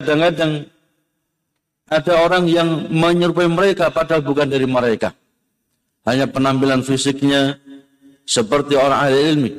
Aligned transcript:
kadang-kadang 0.00 0.64
ada 1.90 2.12
orang 2.24 2.44
yang 2.48 2.88
menyerupai 2.88 3.50
mereka 3.50 3.92
padahal 3.92 4.24
bukan 4.24 4.48
dari 4.48 4.64
mereka. 4.64 5.12
Hanya 6.08 6.24
penampilan 6.24 6.80
fisiknya 6.80 7.60
seperti 8.24 8.80
orang 8.80 8.98
ahli 9.04 9.18
ilmi. 9.20 9.50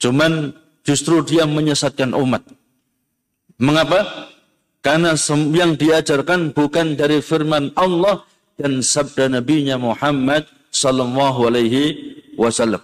Cuman 0.00 0.56
justru 0.80 1.20
dia 1.20 1.44
menyesatkan 1.44 2.16
umat. 2.16 2.40
Mengapa? 3.60 4.32
Karena 4.82 5.14
yang 5.54 5.78
diajarkan 5.78 6.50
bukan 6.56 6.98
dari 6.98 7.22
firman 7.22 7.70
Allah 7.78 8.26
dan 8.58 8.82
sabda 8.82 9.30
Nabi 9.30 9.70
Muhammad 9.78 10.48
sallallahu 10.74 11.46
alaihi 11.46 11.82
wasallam. 12.34 12.82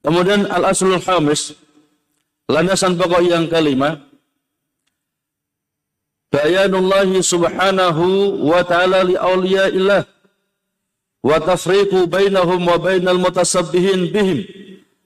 Kemudian 0.00 0.48
al-aslul 0.48 1.00
khamis, 1.00 1.56
landasan 2.48 2.96
pokok 2.96 3.20
yang 3.24 3.48
kelima, 3.48 4.09
bayanullahi 6.32 7.22
subhanahu 7.22 8.38
wa 8.50 8.62
ta'ala 8.62 9.04
li 9.04 9.16
awliya'illah 9.18 10.02
wa 11.22 11.30
tafriqu 11.40 12.06
bainahum 12.06 12.62
wa 12.66 12.78
bainal 12.78 13.18
mutasabbihin 13.18 14.14
bihim 14.14 14.38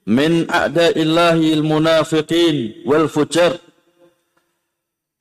min 0.05 0.45
a'da'illahi 0.49 1.53
al-munafiqin 1.59 2.85
wal 2.85 3.07
fujar 3.09 3.57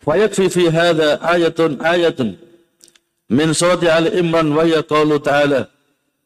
فيكفي 0.05 0.49
في 0.49 0.69
هذا 0.69 1.33
آية 1.35 1.57
آية 1.81 2.21
من 3.31 3.53
سورة 3.53 3.81
آل 3.99 4.05
عمران 4.19 4.53
وهي 4.53 4.75
قوله 4.85 5.17
تعالى 5.17 5.67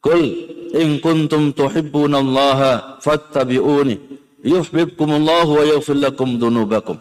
قل 0.03 0.21
إن 0.75 0.97
كنتم 0.99 1.51
تحبون 1.51 2.15
الله 2.15 2.59
فاتبعوني 2.99 3.97
يحببكم 4.45 5.09
الله 5.11 5.45
ويغفر 5.49 5.93
لكم 5.93 6.29
ذنوبكم 6.43 6.97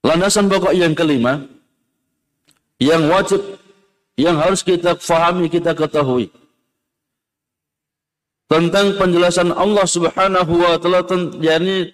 Landasan 0.00 0.48
pokok 0.48 0.72
yang 0.72 0.96
kelima 0.96 1.44
yang 2.80 3.12
wajib 3.12 3.60
yang 4.16 4.40
harus 4.40 4.64
kita 4.64 4.96
fahami, 4.96 5.52
kita 5.52 5.76
ketahui 5.76 6.32
tentang 8.48 8.96
penjelasan 8.96 9.52
Allah 9.52 9.86
Subhanahu 9.86 10.52
wa 10.58 10.74
taala 10.80 11.04
yakni 11.38 11.92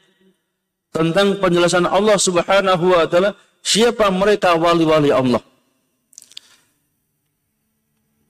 tentang 0.95 1.37
penjelasan 1.43 1.84
Allah 1.84 2.17
Subhanahu 2.17 2.95
wa 2.95 3.05
taala 3.11 3.34
siapa 3.61 4.09
mereka 4.15 4.55
wali-wali 4.55 5.11
Allah. 5.11 5.43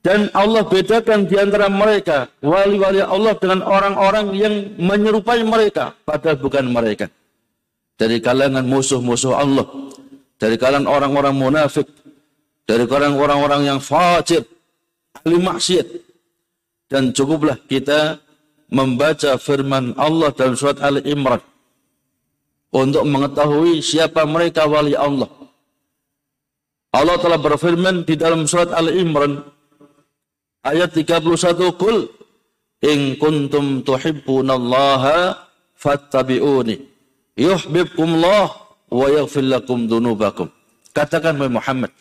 Dan 0.01 0.31
Allah 0.39 0.63
bedakan 0.63 1.27
di 1.27 1.35
antara 1.35 1.67
mereka 1.67 2.31
wali-wali 2.39 3.03
Allah 3.03 3.35
dengan 3.37 3.61
orang-orang 3.67 4.27
yang 4.39 4.55
menyerupai 4.79 5.43
mereka 5.43 5.99
padahal 6.07 6.39
bukan 6.39 6.65
mereka 6.71 7.11
dari 7.97 8.21
kalangan 8.21 8.65
musuh-musuh 8.65 9.33
Allah, 9.33 9.67
dari 10.37 10.61
kalangan 10.61 10.89
orang-orang 10.89 11.35
munafik, 11.37 11.89
dari 12.69 12.85
kalangan 12.85 13.17
orang-orang 13.17 13.63
yang 13.65 13.81
fajir, 13.81 14.45
ahli 15.25 15.37
maksiat. 15.41 15.89
Dan 16.87 17.11
cukuplah 17.11 17.59
kita 17.67 18.23
membaca 18.71 19.35
firman 19.43 19.97
Allah 19.99 20.31
dalam 20.31 20.55
surat 20.55 20.79
Al 20.79 21.03
Imran. 21.03 21.43
Untuk 22.71 23.09
mengetahui 23.09 23.81
siapa 23.81 24.23
mereka 24.29 24.69
wali 24.69 24.95
Allah. 24.95 25.27
Allah 26.95 27.17
telah 27.19 27.41
berfirman 27.41 28.05
di 28.07 28.15
dalam 28.15 28.45
surat 28.47 28.71
Al 28.71 28.93
Imran 28.93 29.41
ayat 30.63 30.95
31 30.95 31.75
kul 31.75 32.07
in 32.85 33.17
kuntum 33.19 33.83
tuhibbunallaha 33.83 35.49
fattabi'uni 35.75 36.96
yuhibbukumullah 37.37 38.49
wa 38.91 39.07
yaghfir 39.13 39.45
lakum 39.45 39.85
dzunubakum. 39.87 40.49
Katakan 40.97 41.37
Muhammad, 41.37 41.93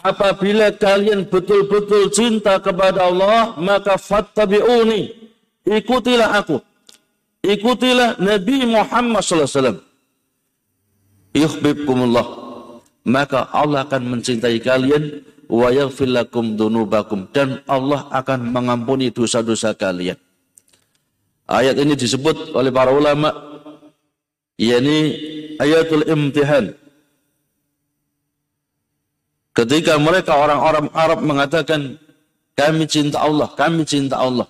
apabila 0.00 0.70
kalian 0.78 1.26
betul-betul 1.26 2.06
cinta 2.14 2.62
kepada 2.62 3.10
Allah, 3.10 3.58
maka 3.58 3.98
fattabi'uni. 3.98 5.10
Ikutilah 5.68 6.38
aku. 6.38 6.62
Ikutilah 7.42 8.16
Nabi 8.22 8.64
Muhammad 8.64 9.20
SAW. 9.20 9.82
Yuhibbukumullah. 11.34 12.26
Maka 13.08 13.48
Allah 13.52 13.84
akan 13.88 14.16
mencintai 14.16 14.60
kalian 14.60 15.24
wa 15.48 15.72
yaghfir 15.72 16.08
lakum 16.08 16.54
dzunubakum 16.54 17.24
dan 17.32 17.64
Allah 17.64 18.04
akan 18.12 18.52
mengampuni 18.52 19.08
dosa-dosa 19.08 19.72
kalian. 19.72 20.16
Ayat 21.48 21.80
ini 21.80 21.96
disebut 21.96 22.52
oleh 22.52 22.68
para 22.68 22.92
ulama 22.92 23.32
yakni 24.58 24.98
ayatul 25.62 26.04
imtihan. 26.04 26.74
Ketika 29.54 29.98
mereka 29.98 30.38
orang-orang 30.38 30.86
Arab 30.94 31.18
mengatakan 31.22 31.98
kami 32.54 32.86
cinta 32.86 33.22
Allah, 33.22 33.50
kami 33.54 33.82
cinta 33.86 34.18
Allah. 34.18 34.46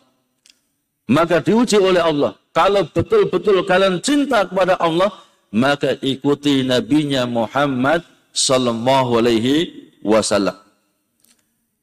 Maka 1.09 1.41
diuji 1.41 1.81
oleh 1.81 2.05
Allah. 2.05 2.37
Kalau 2.53 2.85
betul-betul 2.85 3.65
kalian 3.65 4.05
cinta 4.05 4.45
kepada 4.45 4.77
Allah, 4.77 5.09
maka 5.49 5.97
ikuti 6.05 6.61
nabinya 6.61 7.25
Muhammad 7.25 8.05
sallallahu 8.37 9.25
alaihi 9.25 9.73
wasallam. 10.05 10.57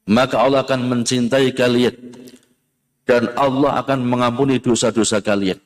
Maka 0.06 0.38
Allah 0.38 0.62
akan 0.62 0.80
mencintai 0.86 1.50
kalian 1.50 1.94
dan 3.02 3.34
Allah 3.34 3.82
akan 3.82 4.06
mengampuni 4.06 4.62
dosa-dosa 4.62 5.18
kalian. 5.18 5.58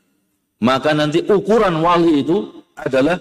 Maka 0.61 0.93
nanti 0.93 1.25
ukuran 1.25 1.81
wali 1.81 2.21
itu 2.21 2.53
adalah 2.77 3.17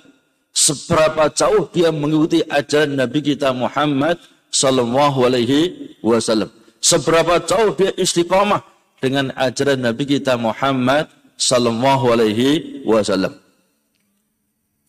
seberapa 0.51 1.31
jauh 1.31 1.71
dia 1.71 1.87
mengikuti 1.87 2.43
ajaran 2.43 2.99
Nabi 2.99 3.23
kita 3.23 3.55
Muhammad 3.55 4.19
sallallahu 4.51 5.23
alaihi 5.23 5.95
wasallam. 6.03 6.51
Seberapa 6.83 7.39
jauh 7.47 7.71
dia 7.79 7.95
istiqamah 7.95 8.59
dengan 8.99 9.31
ajaran 9.39 9.79
Nabi 9.79 10.19
kita 10.19 10.35
Muhammad 10.35 11.07
sallallahu 11.39 12.11
alaihi 12.11 12.83
wasallam. 12.83 13.31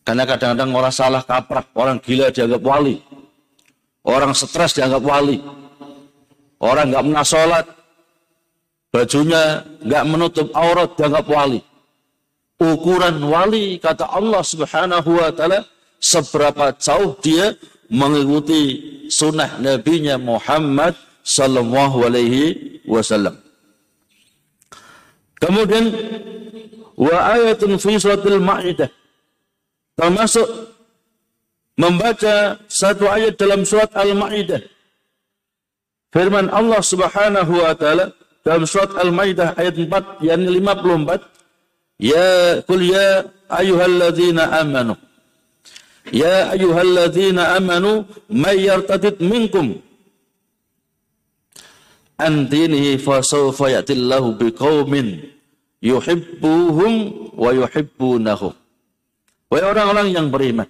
Karena 0.03 0.27
kadang-kadang 0.27 0.75
orang 0.75 0.91
salah 0.91 1.23
kaprah, 1.23 1.63
orang 1.71 2.03
gila 2.03 2.35
dianggap 2.35 2.59
wali. 2.59 2.99
Orang 4.03 4.35
stres 4.35 4.75
dianggap 4.75 4.99
wali. 4.99 5.39
Orang 6.59 6.91
nggak 6.91 7.05
pernah 7.05 7.63
bajunya 8.91 9.63
nggak 9.87 10.03
menutup 10.03 10.47
aurat 10.51 10.91
dianggap 10.99 11.25
wali 11.31 11.63
ukuran 12.61 13.17
wali 13.25 13.81
kata 13.81 14.05
Allah 14.05 14.45
Subhanahu 14.45 15.17
wa 15.17 15.33
taala 15.33 15.65
seberapa 15.97 16.69
jauh 16.77 17.17
dia 17.25 17.57
mengikuti 17.89 18.61
sunnah 19.09 19.57
nabinya 19.57 20.21
Muhammad 20.21 20.93
sallallahu 21.25 22.05
alaihi 22.05 22.79
wasallam. 22.85 23.41
Kemudian 25.41 25.89
wa 27.01 27.17
ayatun 27.33 27.81
fi 27.81 27.97
suratul 27.97 28.37
Maidah 28.37 28.93
termasuk 29.97 30.45
membaca 31.81 32.61
satu 32.69 33.09
ayat 33.09 33.41
dalam 33.41 33.65
surat 33.65 33.89
Al-Maidah. 33.97 34.61
Firman 36.13 36.53
Allah 36.53 36.81
Subhanahu 36.85 37.53
wa 37.57 37.73
taala 37.73 38.13
dalam 38.45 38.69
surat 38.69 38.93
Al-Maidah 39.01 39.57
ayat 39.57 39.81
4 39.81 40.21
yakni 40.21 40.61
54 40.61 41.40
Ya 42.01 42.57
kul 42.65 42.89
ya 42.89 43.29
ayyuhalladzina 43.45 44.57
amanu. 44.57 44.97
Ya 46.09 46.49
ayyuhalladzina 46.49 47.61
amanu 47.61 48.09
may 48.25 48.65
yartadid 48.65 49.21
minkum 49.21 49.77
an 52.17 52.49
dinihi 52.49 52.97
fa 52.97 53.21
sawfa 53.21 53.69
ya'tillahu 53.69 54.33
biqaumin 54.41 55.29
yuhibbuhum 55.81 56.93
wa 57.37 57.49
yuhibbunahu. 57.53 58.49
Wahai 59.51 59.65
orang-orang 59.67 60.07
yang 60.09 60.27
beriman, 60.33 60.69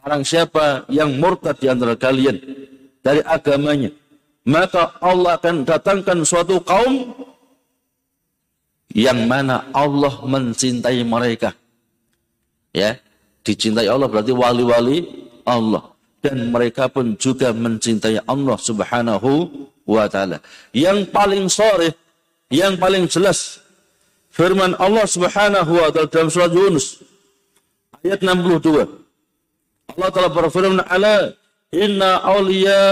orang 0.00 0.22
siapa 0.24 0.88
yang 0.88 1.18
murtad 1.20 1.60
di 1.60 1.66
antara 1.66 1.92
kalian 1.98 2.40
dari 3.04 3.20
agamanya, 3.26 3.90
maka 4.48 4.96
Allah 5.02 5.36
akan 5.36 5.66
datangkan 5.66 6.24
suatu 6.24 6.62
kaum 6.64 7.12
yang 8.92 9.28
mana 9.28 9.68
Allah 9.76 10.14
mencintai 10.24 11.04
mereka. 11.04 11.52
Ya, 12.72 13.00
dicintai 13.44 13.88
Allah 13.88 14.08
berarti 14.08 14.32
wali-wali 14.32 15.08
Allah 15.48 15.92
dan 16.20 16.50
mereka 16.52 16.90
pun 16.90 17.16
juga 17.16 17.54
mencintai 17.54 18.20
Allah 18.28 18.56
Subhanahu 18.58 19.30
wa 19.88 20.04
taala. 20.10 20.42
Yang 20.74 21.08
paling 21.08 21.48
sore, 21.48 21.96
yang 22.52 22.76
paling 22.76 23.08
jelas 23.08 23.62
firman 24.28 24.76
Allah 24.76 25.08
Subhanahu 25.08 25.72
wa 25.72 25.88
taala 25.88 26.08
dalam 26.10 26.28
surat 26.28 26.52
Yunus 26.52 27.00
ayat 28.04 28.20
62. 28.20 29.96
Allah 29.96 30.08
telah 30.12 30.30
berfirman 30.30 30.84
ala 30.84 31.32
inna 31.72 32.20
awliya 32.22 32.84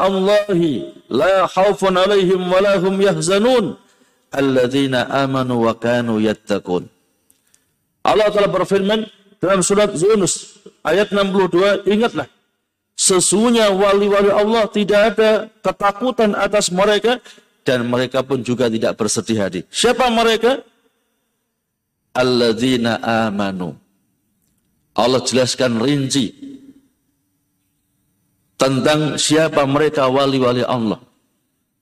Allahi 0.00 0.88
la 1.12 1.44
khaufun 1.48 1.96
alaihim 1.96 2.48
wa 2.48 2.58
lahum 2.60 2.96
yahzanun 2.96 3.76
alladzina 4.32 5.08
amanu 5.08 5.64
wa 5.64 5.74
kanu 5.76 6.20
yattaqun. 6.20 6.88
Allah 8.04 8.28
telah 8.32 8.48
berfirman, 8.48 9.04
dalam 9.38 9.60
surat 9.60 9.92
Yunus 9.94 10.58
ayat 10.82 11.12
62, 11.12 11.86
ingatlah 11.86 12.26
sesungguhnya 12.98 13.70
wali-wali 13.70 14.32
Allah 14.32 14.66
tidak 14.72 15.00
ada 15.14 15.30
ketakutan 15.62 16.34
atas 16.34 16.72
mereka 16.74 17.22
dan 17.62 17.84
mereka 17.84 18.24
pun 18.24 18.40
juga 18.40 18.66
tidak 18.72 18.96
bersedih 18.96 19.38
hati. 19.38 19.60
Siapa 19.68 20.08
mereka? 20.08 20.64
Alladzina 22.16 22.98
amanu. 23.28 23.76
Allah 24.98 25.22
jelaskan 25.22 25.78
rinci 25.78 26.34
tentang 28.58 29.14
siapa 29.14 29.62
mereka 29.68 30.10
wali-wali 30.10 30.66
Allah. 30.66 30.98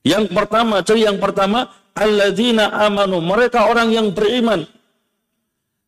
Yang 0.05 0.29
pertama, 0.29 0.85
ciri 0.85 1.09
yang 1.09 1.17
pertama, 1.17 1.73
alladzina 1.97 2.69
amanu. 2.85 3.17
Mereka 3.19 3.65
orang 3.65 3.89
yang 3.89 4.13
beriman 4.13 4.63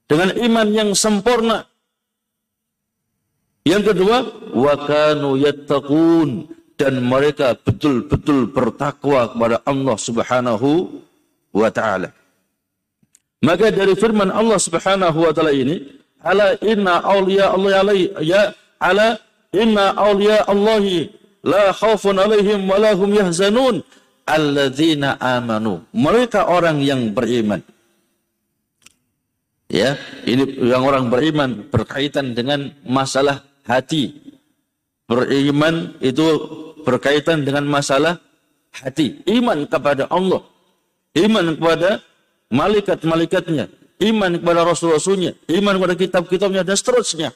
dengan 0.10 0.34
iman 0.34 0.68
yang 0.74 0.90
sempurna. 0.98 1.70
Yang 3.62 3.94
kedua, 3.94 4.18
wa 4.58 4.74
kanu 4.90 5.38
yattaqun 5.38 6.50
dan 6.74 7.06
mereka 7.06 7.54
betul-betul 7.54 8.50
bertakwa 8.50 9.30
kepada 9.30 9.62
Allah 9.68 9.98
Subhanahu 10.00 10.70
wa 11.54 11.70
taala. 11.70 12.10
Maka 13.46 13.70
dari 13.70 13.94
firman 13.94 14.34
Allah 14.34 14.58
Subhanahu 14.58 15.22
wa 15.22 15.32
taala 15.36 15.54
ini, 15.54 16.00
ala 16.24 16.56
inna 16.66 17.04
awliya 17.04 17.56
Allah 17.56 17.96
ya 18.20 18.44
ala 18.80 19.20
inna 19.56 19.96
awliya 19.96 20.48
Allah 20.48 20.84
la 21.44 21.72
khaufun 21.72 22.20
alaihim 22.20 22.68
wa 22.68 22.76
lahum 22.80 23.12
yahzanun 23.16 23.84
alladzina 24.30 25.18
amanu. 25.18 25.84
Mereka 25.92 26.46
orang 26.46 26.80
yang 26.80 27.12
beriman. 27.12 27.66
Ya, 29.70 29.98
ini 30.26 30.66
yang 30.66 30.82
orang 30.82 31.14
beriman 31.14 31.70
berkaitan 31.70 32.34
dengan 32.34 32.74
masalah 32.86 33.46
hati. 33.70 34.18
Beriman 35.06 35.94
itu 36.02 36.26
berkaitan 36.82 37.46
dengan 37.46 37.66
masalah 37.70 38.18
hati. 38.74 39.22
Iman 39.30 39.70
kepada 39.70 40.10
Allah. 40.10 40.42
Iman 41.14 41.54
kepada 41.58 42.02
malaikat-malaikatnya. 42.50 43.70
Iman 44.02 44.42
kepada 44.42 44.66
rasul-rasulnya. 44.66 45.38
Iman 45.50 45.78
kepada 45.78 45.96
kitab-kitabnya 45.98 46.62
dan 46.66 46.78
seterusnya. 46.78 47.30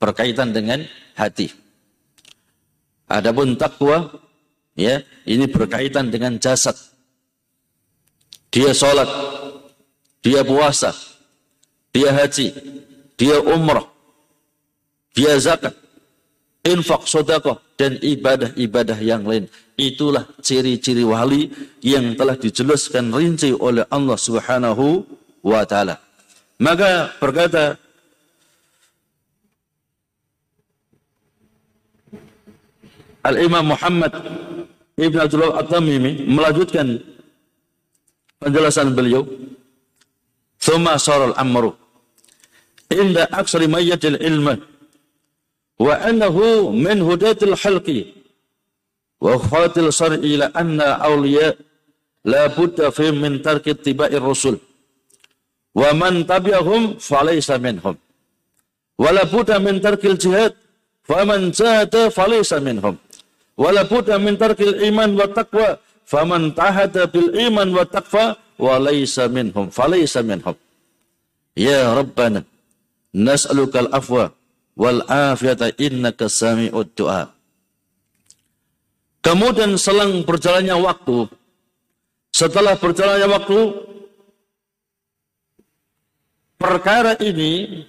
Berkaitan 0.00 0.56
dengan 0.56 0.84
hati. 1.16 1.52
Adapun 3.08 3.54
takwa, 3.54 4.08
ya, 4.76 5.02
ini 5.24 5.48
berkaitan 5.48 6.12
dengan 6.12 6.36
jasad. 6.38 6.76
Dia 8.52 8.70
sholat, 8.70 9.08
dia 10.22 10.44
puasa, 10.46 10.94
dia 11.90 12.12
haji, 12.12 12.52
dia 13.18 13.36
umrah, 13.42 13.84
dia 15.16 15.34
zakat, 15.40 15.74
infak, 16.62 17.04
sodakoh, 17.08 17.58
dan 17.76 18.00
ibadah-ibadah 18.00 18.96
yang 19.00 19.24
lain. 19.24 19.48
Itulah 19.76 20.24
ciri-ciri 20.40 21.04
wali 21.04 21.52
yang 21.84 22.16
telah 22.16 22.36
dijelaskan 22.36 23.12
rinci 23.12 23.52
oleh 23.52 23.84
Allah 23.92 24.16
Subhanahu 24.16 25.04
wa 25.44 25.62
taala. 25.68 26.00
Maka 26.56 27.12
berkata 27.20 27.76
Al-Imam 33.20 33.76
Muhammad 33.76 34.12
Ibn 34.96 35.16
Abdullah 35.20 35.60
At-Tamimi 35.60 36.24
melanjutkan 36.24 37.00
penjelasan 38.40 38.96
beliau. 38.96 39.28
Thumma 40.56 40.96
saral 40.96 41.36
amru 41.36 41.76
inda 42.90 43.28
aksari 43.30 43.66
mayyatil 43.68 44.16
ilma 44.18 44.56
wa 45.76 45.94
annahu 46.00 46.72
min 46.72 47.02
hudatil 47.04 47.54
halqi 47.62 48.14
wa 49.20 49.36
khatil 49.36 49.92
sar'i 49.92 50.34
ila 50.34 50.48
anna 50.54 50.96
awliya 51.04 51.54
la 52.24 52.48
budda 52.56 52.88
fi 52.96 53.12
min 53.12 53.42
tarki 53.44 53.74
tibai 53.74 54.16
rusul 54.16 54.56
wa 55.76 55.92
man 55.92 56.24
tabi'ahum 56.24 56.96
falaysa 56.96 57.60
minhum 57.60 57.96
wa 59.02 59.08
la 59.12 59.22
budda 59.28 59.60
min 59.60 59.76
tarkil 59.84 60.16
jihad 60.16 60.52
faman 61.04 61.52
jahada 61.52 62.08
falaysa 62.08 62.56
minhum 62.64 62.96
wa 63.56 63.68
la 63.72 63.82
budda 63.88 64.20
min 64.20 64.36
tarkil 64.36 64.76
iman 64.88 65.10
wa 65.16 65.26
taqwa 65.32 65.80
faman 66.04 66.52
tahada 66.52 67.08
bil 67.08 67.32
iman 67.34 67.68
wa 67.72 67.84
taqwa 67.88 68.36
wa 68.60 68.74
laysa 68.80 69.26
minhum 69.32 69.72
falaysa 69.72 70.20
minhum 70.20 70.54
ya 71.56 71.96
rabbana 71.96 72.44
nas'alukal 73.16 73.88
afwa 73.90 74.36
wal 74.76 75.00
afiyata 75.08 75.72
innaka 75.80 76.28
sami'ud 76.28 76.92
du'a. 76.92 77.32
Kemudian 79.24 79.74
selang 79.80 80.22
berjalannya 80.22 80.76
waktu, 80.78 81.26
setelah 82.30 82.78
berjalannya 82.78 83.26
waktu, 83.26 83.60
perkara 86.60 87.18
ini 87.18 87.82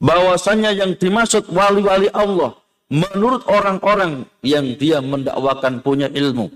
bahwasanya 0.00 0.72
yang 0.72 0.96
dimaksud 0.96 1.50
wali-wali 1.52 2.08
Allah 2.14 2.56
menurut 2.86 3.42
orang-orang 3.50 4.26
yang 4.46 4.78
dia 4.78 5.02
mendakwakan 5.02 5.82
punya 5.82 6.06
ilmu. 6.10 6.50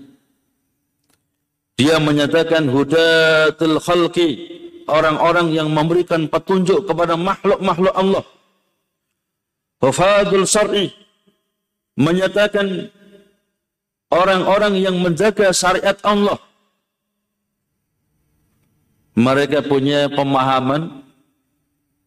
Dia 1.75 1.97
menyatakan 1.97 2.69
hudatul 2.69 3.81
khalqi 3.81 4.29
orang-orang 4.91 5.51
yang 5.55 5.67
memberikan 5.71 6.27
petunjuk 6.27 6.85
kepada 6.85 7.17
makhluk-makhluk 7.17 7.95
Allah. 7.95 8.23
Hufadul 9.81 10.45
syar'i 10.45 10.93
menyatakan 11.97 12.91
orang-orang 14.13 14.77
yang 14.77 14.95
menjaga 15.01 15.49
syariat 15.55 15.97
Allah. 16.05 16.37
Mereka 19.17 19.67
punya 19.67 20.07
pemahaman, 20.07 21.00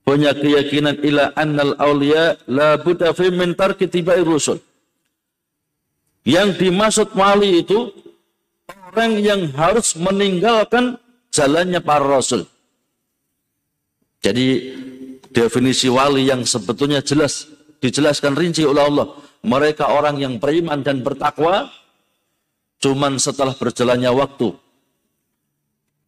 punya 0.04 0.36
keyakinan 0.36 1.00
ila 1.00 1.32
annal 1.34 1.74
awliya 1.80 2.36
la 2.46 2.76
buddha 2.78 3.16
fi 3.16 3.32
min 3.32 3.56
rusul. 4.22 4.60
Yang 6.24 6.48
dimaksud 6.60 7.12
wali 7.16 7.64
itu 7.64 7.92
orang 8.92 9.20
yang 9.20 9.40
harus 9.56 9.96
meninggalkan 9.96 10.96
jalannya 11.28 11.80
para 11.84 12.04
rasul. 12.04 12.48
Jadi 14.24 14.72
definisi 15.34 15.92
wali 15.92 16.30
yang 16.30 16.48
sebetulnya 16.48 17.04
jelas 17.04 17.44
dijelaskan 17.84 18.32
rinci 18.32 18.64
oleh 18.64 18.88
Allah. 18.88 19.08
Mereka 19.44 19.84
orang 19.84 20.16
yang 20.16 20.40
beriman 20.40 20.80
dan 20.80 21.04
bertakwa 21.04 21.68
cuman 22.80 23.20
setelah 23.20 23.52
berjalannya 23.52 24.08
waktu. 24.08 24.56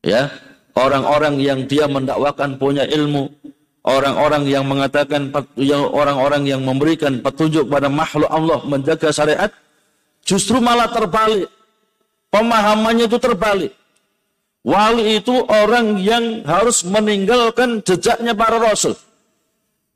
Ya, 0.00 0.32
orang-orang 0.72 1.36
yang 1.42 1.68
dia 1.68 1.84
mendakwakan 1.84 2.56
punya 2.56 2.88
ilmu, 2.88 3.28
orang-orang 3.86 4.44
yang 4.50 4.66
mengatakan 4.66 5.30
orang-orang 5.94 6.42
yang 6.44 6.60
memberikan 6.66 7.22
petunjuk 7.22 7.70
pada 7.70 7.86
makhluk 7.86 8.28
Allah 8.28 8.58
menjaga 8.66 9.14
syariat 9.14 9.50
justru 10.26 10.58
malah 10.58 10.90
terbalik. 10.90 11.46
Pemahamannya 12.34 13.06
itu 13.06 13.18
terbalik. 13.22 13.72
Wali 14.66 15.22
itu 15.22 15.46
orang 15.46 15.94
yang 16.02 16.42
harus 16.42 16.82
meninggalkan 16.82 17.78
jejaknya 17.86 18.34
para 18.34 18.58
rasul. 18.58 18.98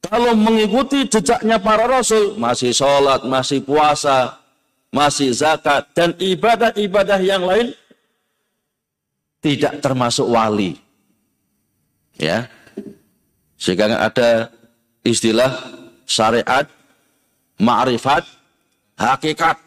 Kalau 0.00 0.32
mengikuti 0.38 1.10
jejaknya 1.10 1.58
para 1.58 1.90
rasul, 1.90 2.38
masih 2.38 2.70
sholat, 2.70 3.26
masih 3.26 3.60
puasa, 3.60 4.38
masih 4.94 5.34
zakat, 5.34 5.90
dan 5.92 6.14
ibadah-ibadah 6.16 7.20
yang 7.20 7.42
lain, 7.44 7.74
tidak 9.42 9.82
termasuk 9.82 10.24
wali. 10.30 10.78
Ya, 12.16 12.48
sehingga 13.60 13.92
ada 13.92 14.48
istilah 15.04 15.52
syariat, 16.08 16.64
ma'rifat, 17.60 18.24
hakikat. 18.96 19.60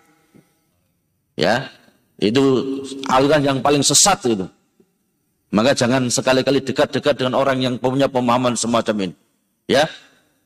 Ya, 1.38 1.70
itu 2.18 2.42
aliran 3.10 3.42
yang 3.46 3.58
paling 3.62 3.86
sesat 3.86 4.18
itu. 4.26 4.50
Maka 5.54 5.78
jangan 5.78 6.10
sekali-kali 6.10 6.66
dekat-dekat 6.66 7.22
dengan 7.22 7.38
orang 7.38 7.62
yang 7.62 7.78
punya 7.78 8.10
pemahaman 8.10 8.58
semacam 8.58 9.10
ini. 9.10 9.16
Ya, 9.70 9.86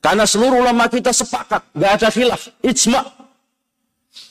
karena 0.04 0.28
seluruh 0.28 0.62
ulama 0.62 0.92
kita 0.92 1.16
sepakat, 1.16 1.64
nggak 1.72 1.92
ada 2.04 2.10
khilaf, 2.12 2.52
ijma. 2.62 3.02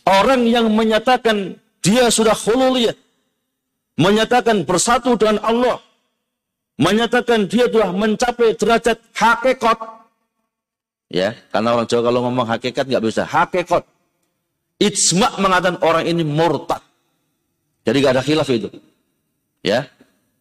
Orang 0.06 0.44
yang 0.46 0.68
menyatakan 0.70 1.56
dia 1.80 2.12
sudah 2.12 2.36
khululiyah, 2.36 2.94
menyatakan 3.96 4.62
bersatu 4.62 5.16
dengan 5.16 5.40
Allah, 5.42 5.80
menyatakan 6.76 7.48
dia 7.48 7.68
telah 7.68 7.90
mencapai 7.92 8.56
derajat 8.56 9.00
hakikat. 9.16 9.78
Ya, 11.08 11.38
karena 11.54 11.76
orang 11.76 11.86
Jawa 11.88 12.02
kalau 12.10 12.20
ngomong 12.28 12.46
hakikat 12.46 12.84
nggak 12.86 13.04
bisa, 13.04 13.22
hakikat. 13.24 13.84
Ijma 14.76 15.40
mengatakan 15.40 15.80
orang 15.80 16.04
ini 16.04 16.20
murtad. 16.20 16.84
Jadi 17.86 17.96
nggak 18.02 18.14
ada 18.18 18.24
khilaf 18.24 18.48
itu. 18.52 18.68
Ya, 19.64 19.88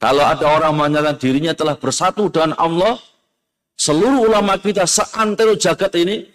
kalau 0.02 0.26
ada 0.26 0.46
orang 0.46 0.74
menyatakan 0.76 1.18
dirinya 1.22 1.54
telah 1.56 1.80
bersatu 1.80 2.28
dengan 2.28 2.58
Allah, 2.60 3.00
seluruh 3.80 4.28
ulama 4.28 4.60
kita 4.60 4.84
seantero 4.84 5.56
jagat 5.56 5.96
ini 5.96 6.28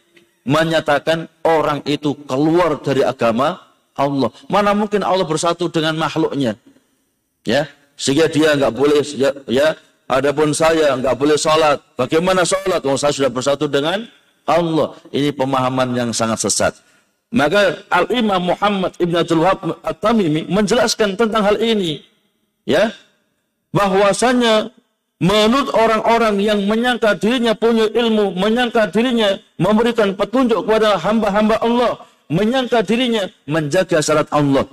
menyatakan 0.48 1.28
orang 1.44 1.84
itu 1.84 2.16
keluar 2.24 2.80
dari 2.80 3.04
agama 3.04 3.60
Allah. 3.98 4.32
Mana 4.48 4.72
mungkin 4.72 5.04
Allah 5.04 5.28
bersatu 5.28 5.68
dengan 5.68 5.98
makhluknya? 6.00 6.56
Ya, 7.44 7.68
sehingga 8.00 8.32
dia 8.32 8.56
nggak 8.56 8.72
boleh 8.72 9.04
ya, 9.16 9.30
ya 9.44 9.76
adapun 10.10 10.50
saya 10.50 10.98
nggak 10.98 11.14
boleh 11.14 11.38
sholat. 11.38 11.78
Bagaimana 11.94 12.42
sholat? 12.42 12.82
Oh, 12.82 12.98
saya 12.98 13.14
sudah 13.14 13.30
bersatu 13.30 13.70
dengan 13.70 14.02
Allah. 14.50 14.98
Ini 15.14 15.30
pemahaman 15.30 15.94
yang 15.94 16.10
sangat 16.10 16.42
sesat. 16.42 16.74
Maka 17.30 17.86
Al-Imam 17.94 18.42
Muhammad 18.42 18.90
Ibn 18.98 19.14
Abdul 19.22 19.42
Wahab 19.46 19.78
At-Tamimi 19.86 20.50
menjelaskan 20.50 21.14
tentang 21.14 21.46
hal 21.46 21.62
ini. 21.62 22.02
Ya, 22.66 22.90
bahwasanya 23.70 24.74
menurut 25.22 25.70
orang-orang 25.70 26.42
yang 26.42 26.58
menyangka 26.66 27.14
dirinya 27.14 27.54
punya 27.54 27.86
ilmu, 27.86 28.34
menyangka 28.34 28.90
dirinya 28.90 29.38
memberikan 29.62 30.18
petunjuk 30.18 30.66
kepada 30.66 30.98
hamba-hamba 30.98 31.56
Allah, 31.62 32.02
menyangka 32.26 32.82
dirinya 32.82 33.30
menjaga 33.46 34.02
syarat 34.02 34.26
Allah. 34.34 34.66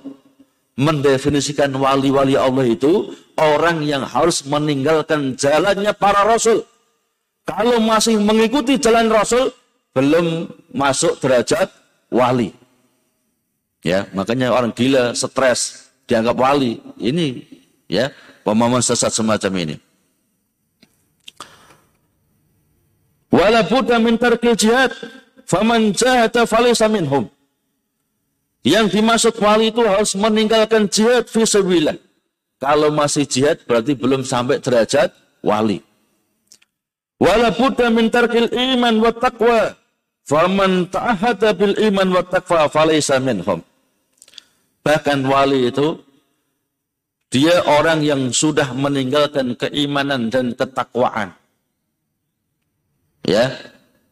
Mendefinisikan 0.78 1.74
wali-wali 1.74 2.38
Allah 2.38 2.66
itu 2.70 3.14
orang 3.38 3.86
yang 3.86 4.04
harus 4.04 4.44
meninggalkan 4.44 5.38
jalannya 5.38 5.94
para 5.94 6.26
rasul. 6.26 6.66
Kalau 7.48 7.80
masih 7.80 8.20
mengikuti 8.20 8.76
jalan 8.76 9.08
rasul, 9.08 9.54
belum 9.96 10.52
masuk 10.76 11.22
derajat 11.24 11.72
wali. 12.12 12.52
Ya, 13.86 14.10
makanya 14.12 14.52
orang 14.52 14.76
gila, 14.76 15.16
stres, 15.16 15.88
dianggap 16.10 16.36
wali. 16.36 16.82
Ini 17.00 17.46
ya, 17.88 18.12
pemahaman 18.44 18.84
sesat 18.84 19.16
semacam 19.16 19.54
ini. 19.64 19.76
Wala 23.32 23.64
budda 23.64 24.00
min 24.00 24.16
tarkil 24.20 24.56
jihad 24.56 24.92
faman 25.48 25.92
jahata 25.96 26.44
falaysa 26.44 26.88
minhum. 26.92 27.28
Yang 28.64 29.00
dimaksud 29.00 29.36
wali 29.40 29.72
itu 29.72 29.80
harus 29.84 30.12
meninggalkan 30.20 30.92
jihad 30.92 31.32
fisabilillah. 31.32 31.96
Kalau 32.58 32.90
masih 32.90 33.30
jihad 33.30 33.62
berarti 33.70 33.94
belum 33.94 34.26
sampai 34.26 34.58
derajat 34.58 35.14
wali. 35.46 35.82
Wala 37.22 37.54
budda 37.54 37.90
min 37.94 38.10
tarkil 38.10 38.50
iman 38.50 38.98
wa 39.02 39.12
taqwa 39.14 39.74
Faman 40.28 40.92
ta'ahada 40.92 41.56
bil 41.56 41.72
iman 41.88 42.20
wa 42.20 42.24
taqwa 42.28 42.68
falaysa 42.68 43.16
minhum. 43.24 43.64
Bahkan 44.84 45.24
wali 45.24 45.72
itu 45.72 46.04
dia 47.32 47.64
orang 47.64 48.04
yang 48.04 48.28
sudah 48.36 48.76
meninggalkan 48.76 49.56
keimanan 49.56 50.28
dan 50.28 50.52
ketakwaan. 50.52 51.32
Ya, 53.24 53.56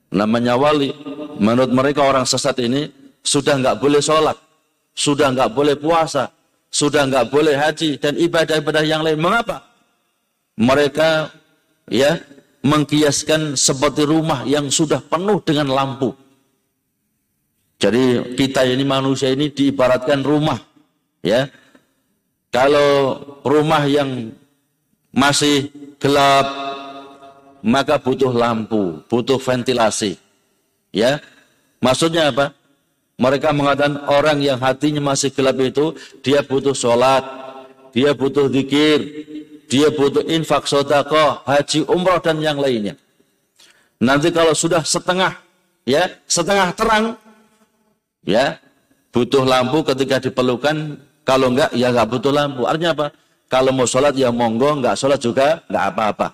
namanya 0.07 0.55
wali. 0.55 0.95
Menurut 1.35 1.75
mereka 1.75 2.07
orang 2.07 2.23
sesat 2.23 2.55
ini 2.63 2.87
sudah 3.19 3.59
nggak 3.59 3.79
boleh 3.83 3.99
sholat, 3.99 4.39
sudah 4.95 5.35
nggak 5.35 5.51
boleh 5.51 5.75
puasa, 5.75 6.31
sudah 6.71 7.07
nggak 7.07 7.31
boleh 7.31 7.55
haji 7.55 7.97
dan 7.99 8.19
ibadah-ibadah 8.19 8.83
yang 8.83 9.01
lain. 9.01 9.19
Mengapa? 9.19 9.63
Mereka 10.55 11.31
ya 11.91 12.19
mengkiaskan 12.65 13.53
seperti 13.53 14.09
rumah 14.09 14.41
yang 14.49 14.73
sudah 14.73 14.97
penuh 15.05 15.37
dengan 15.45 15.69
lampu. 15.69 16.09
Jadi 17.77 18.33
kita 18.39 18.65
ini 18.65 18.81
manusia 18.81 19.29
ini 19.29 19.51
diibaratkan 19.51 20.25
rumah, 20.25 20.57
ya. 21.21 21.45
Kalau 22.49 23.19
rumah 23.43 23.83
yang 23.83 24.31
masih 25.11 25.69
gelap, 25.99 26.47
maka 27.59 27.99
butuh 27.99 28.31
lampu, 28.31 29.03
butuh 29.11 29.37
ventilasi, 29.37 30.15
ya. 30.95 31.19
Maksudnya 31.83 32.31
apa? 32.31 32.55
Mereka 33.15 33.55
mengatakan 33.55 34.03
orang 34.11 34.43
yang 34.43 34.59
hatinya 34.59 34.99
masih 35.15 35.31
gelap 35.31 35.55
itu, 35.63 35.95
dia 36.19 36.43
butuh 36.43 36.75
sholat, 36.75 37.23
dia 37.95 38.11
butuh 38.11 38.51
zikir, 38.51 38.99
dia 39.71 39.87
butuh 39.87 40.19
infak, 40.27 40.67
sodako, 40.67 41.39
haji, 41.47 41.87
umroh, 41.87 42.19
dan 42.19 42.43
yang 42.43 42.59
lainnya. 42.59 42.99
Nanti 44.03 44.35
kalau 44.35 44.51
sudah 44.51 44.83
setengah, 44.83 45.31
ya, 45.87 46.11
setengah 46.27 46.75
terang, 46.75 47.15
ya, 48.27 48.59
butuh 49.15 49.47
lampu 49.47 49.79
ketika 49.87 50.19
diperlukan, 50.19 50.99
kalau 51.23 51.55
enggak, 51.55 51.71
ya 51.71 51.95
enggak 51.95 52.11
butuh 52.11 52.35
lampu. 52.35 52.67
Artinya 52.67 52.91
apa? 52.91 53.07
Kalau 53.47 53.71
mau 53.71 53.87
sholat, 53.87 54.11
ya 54.19 54.27
monggo, 54.27 54.75
enggak 54.75 54.99
sholat 54.99 55.23
juga, 55.23 55.63
enggak 55.71 55.85
apa-apa. 55.95 56.27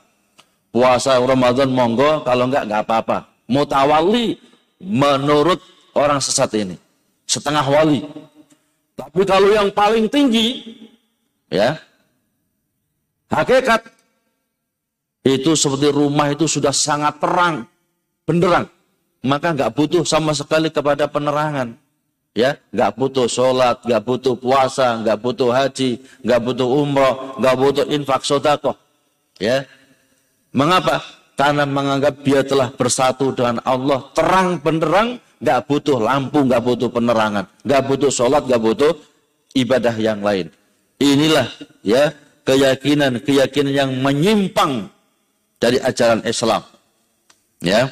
Puasa 0.73 1.21
Ramadan 1.21 1.69
monggo, 1.69 2.25
kalau 2.25 2.49
enggak, 2.49 2.65
enggak 2.65 2.81
apa-apa. 2.89 3.17
Mutawali 3.45 4.41
menurut 4.81 5.61
orang 5.95 6.19
sesat 6.19 6.51
ini. 6.57 6.75
Setengah 7.25 7.63
wali. 7.63 8.03
Tapi 8.95 9.21
kalau 9.23 9.49
yang 9.49 9.71
paling 9.71 10.11
tinggi, 10.11 10.61
ya, 11.47 11.79
Hakikat 13.31 13.87
itu 15.23 15.55
seperti 15.55 15.87
rumah 15.87 16.35
itu 16.35 16.51
sudah 16.51 16.75
sangat 16.75 17.15
terang, 17.23 17.63
benderang. 18.27 18.67
Maka 19.23 19.55
nggak 19.55 19.71
butuh 19.71 20.03
sama 20.03 20.35
sekali 20.35 20.67
kepada 20.67 21.07
penerangan. 21.07 21.79
Ya, 22.31 22.59
nggak 22.75 22.91
butuh 22.95 23.27
sholat, 23.27 23.83
nggak 23.87 24.03
butuh 24.03 24.35
puasa, 24.35 24.99
nggak 25.03 25.19
butuh 25.19 25.51
haji, 25.51 25.99
nggak 26.23 26.39
butuh 26.43 26.67
umroh, 26.67 27.35
nggak 27.39 27.55
butuh 27.59 27.85
infak 27.91 28.23
sodakoh. 28.23 28.75
Ya, 29.39 29.67
mengapa? 30.51 31.03
Karena 31.35 31.63
menganggap 31.67 32.23
dia 32.23 32.43
telah 32.43 32.71
bersatu 32.71 33.31
dengan 33.35 33.63
Allah, 33.63 34.11
terang 34.15 34.59
benderang, 34.59 35.19
nggak 35.41 35.59
butuh 35.65 35.97
lampu, 35.97 36.45
nggak 36.45 36.61
butuh 36.61 36.89
penerangan, 36.93 37.49
nggak 37.65 37.81
butuh 37.89 38.11
sholat, 38.13 38.45
nggak 38.45 38.61
butuh 38.61 38.93
ibadah 39.57 39.95
yang 39.97 40.21
lain. 40.21 40.53
Inilah 41.01 41.49
ya 41.81 42.13
keyakinan-keyakinan 42.45 43.73
yang 43.73 43.91
menyimpang 44.05 44.85
dari 45.57 45.81
ajaran 45.81 46.21
Islam. 46.25 46.61
Ya. 47.61 47.89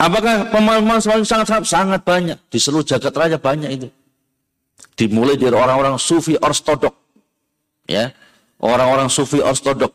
Apakah 0.00 0.48
pemahaman 0.48 0.98
sangat, 0.98 1.28
sangat 1.28 1.66
sangat 1.68 2.00
banyak 2.02 2.38
di 2.48 2.58
seluruh 2.58 2.86
jagat 2.86 3.12
raya 3.14 3.36
banyak 3.36 3.70
itu. 3.70 3.88
Dimulai 4.96 5.36
dari 5.36 5.54
orang-orang 5.54 6.00
sufi 6.00 6.34
ortodok. 6.40 6.94
Ya. 7.86 8.10
Orang-orang 8.58 9.12
sufi 9.12 9.38
ortodok. 9.44 9.92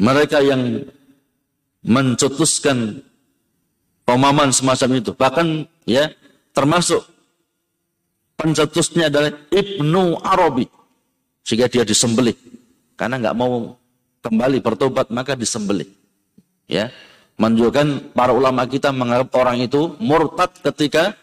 Mereka 0.00 0.40
yang 0.40 0.88
mencetuskan 1.84 3.04
pemahaman 4.10 4.50
semacam 4.50 4.98
itu. 4.98 5.14
Bahkan 5.14 5.46
ya 5.86 6.10
termasuk 6.50 7.06
pencetusnya 8.34 9.06
adalah 9.06 9.30
Ibnu 9.54 10.18
Arabi. 10.26 10.66
Sehingga 11.46 11.70
dia 11.70 11.86
disembelih. 11.86 12.34
Karena 12.98 13.22
nggak 13.22 13.36
mau 13.38 13.78
kembali 14.26 14.58
bertobat 14.58 15.08
maka 15.14 15.38
disembelih. 15.38 15.86
Ya, 16.70 16.94
menunjukkan 17.38 18.14
para 18.14 18.30
ulama 18.30 18.62
kita 18.66 18.94
menganggap 18.94 19.34
orang 19.34 19.58
itu 19.58 19.98
murtad 19.98 20.54
ketika 20.62 21.18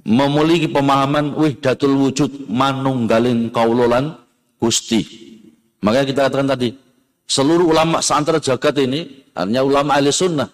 memiliki 0.00 0.68
pemahaman 0.68 1.36
wihdatul 1.36 1.92
wujud 2.08 2.48
manunggalin 2.48 3.52
kaulolan 3.52 4.16
gusti. 4.56 5.04
Maka 5.84 6.08
kita 6.08 6.24
katakan 6.28 6.48
tadi, 6.48 6.72
seluruh 7.28 7.68
ulama 7.68 8.00
seantara 8.00 8.40
jagat 8.40 8.80
ini, 8.80 9.28
artinya 9.36 9.60
ulama 9.60 10.00
ahli 10.00 10.08
sunnah, 10.08 10.48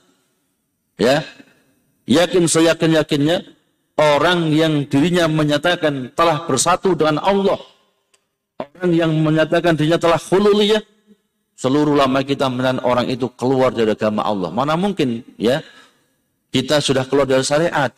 ya, 1.00 1.25
yakin 2.04 2.45
seyakin 2.45 3.00
yakinnya 3.00 3.40
orang 3.97 4.52
yang 4.52 4.85
dirinya 4.85 5.25
menyatakan 5.26 6.12
telah 6.12 6.45
bersatu 6.45 6.92
dengan 6.92 7.19
Allah, 7.25 7.57
orang 8.61 8.90
yang 8.92 9.12
menyatakan 9.16 9.73
dirinya 9.75 9.97
telah 9.97 10.21
hululiyah, 10.21 10.85
seluruh 11.57 11.97
lama 11.97 12.21
kita 12.21 12.49
menahan 12.52 12.80
orang 12.85 13.09
itu 13.09 13.33
keluar 13.37 13.73
dari 13.73 13.97
agama 13.97 14.25
Allah. 14.25 14.52
Mana 14.52 14.76
mungkin 14.76 15.25
ya 15.40 15.64
kita 16.52 16.80
sudah 16.80 17.09
keluar 17.09 17.25
dari 17.25 17.42
syariat. 17.47 17.90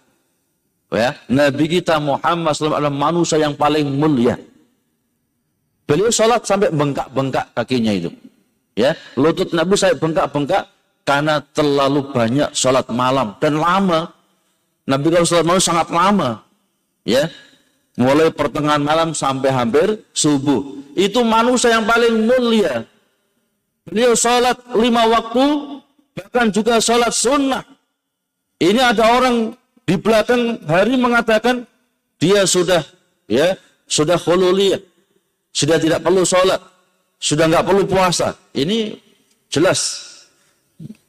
Ya, 0.93 1.17
Nabi 1.25 1.81
kita 1.81 1.97
Muhammad 1.97 2.53
SAW 2.53 2.77
adalah 2.77 2.93
manusia 2.93 3.41
yang 3.41 3.57
paling 3.57 3.89
mulia. 3.97 4.37
Beliau 5.89 6.13
sholat 6.13 6.45
sampai 6.45 6.69
bengkak-bengkak 6.69 7.49
kakinya 7.57 7.97
itu. 7.97 8.13
Ya, 8.77 8.93
lutut 9.17 9.57
Nabi 9.57 9.73
saya 9.73 9.97
bengkak-bengkak 9.97 10.69
karena 11.03 11.43
terlalu 11.55 12.11
banyak 12.11 12.51
sholat 12.55 12.87
malam 12.91 13.35
dan 13.43 13.59
lama. 13.59 14.11
Nabi 14.87 15.07
kalau 15.11 15.27
sholat 15.27 15.47
malam 15.47 15.63
sangat 15.63 15.89
lama. 15.91 16.43
Ya, 17.03 17.27
mulai 17.99 18.31
pertengahan 18.31 18.83
malam 18.83 19.11
sampai 19.11 19.51
hampir 19.51 20.07
subuh. 20.15 20.63
Itu 20.95 21.27
manusia 21.27 21.75
yang 21.75 21.87
paling 21.87 22.31
mulia. 22.31 22.87
Beliau 23.83 24.15
sholat 24.15 24.55
lima 24.79 25.11
waktu, 25.11 25.45
bahkan 26.15 26.55
juga 26.55 26.79
sholat 26.79 27.11
sunnah. 27.11 27.67
Ini 28.63 28.79
ada 28.79 29.19
orang 29.19 29.59
di 29.83 29.99
belakang 29.99 30.63
hari 30.71 30.95
mengatakan 30.95 31.67
dia 32.23 32.47
sudah 32.47 32.87
ya 33.27 33.59
sudah 33.91 34.15
khululiyah, 34.15 34.79
sudah 35.51 35.83
tidak 35.83 35.99
perlu 36.07 36.23
sholat, 36.23 36.63
sudah 37.19 37.51
nggak 37.51 37.67
perlu 37.67 37.83
puasa. 37.91 38.39
Ini 38.55 38.95
jelas 39.51 40.12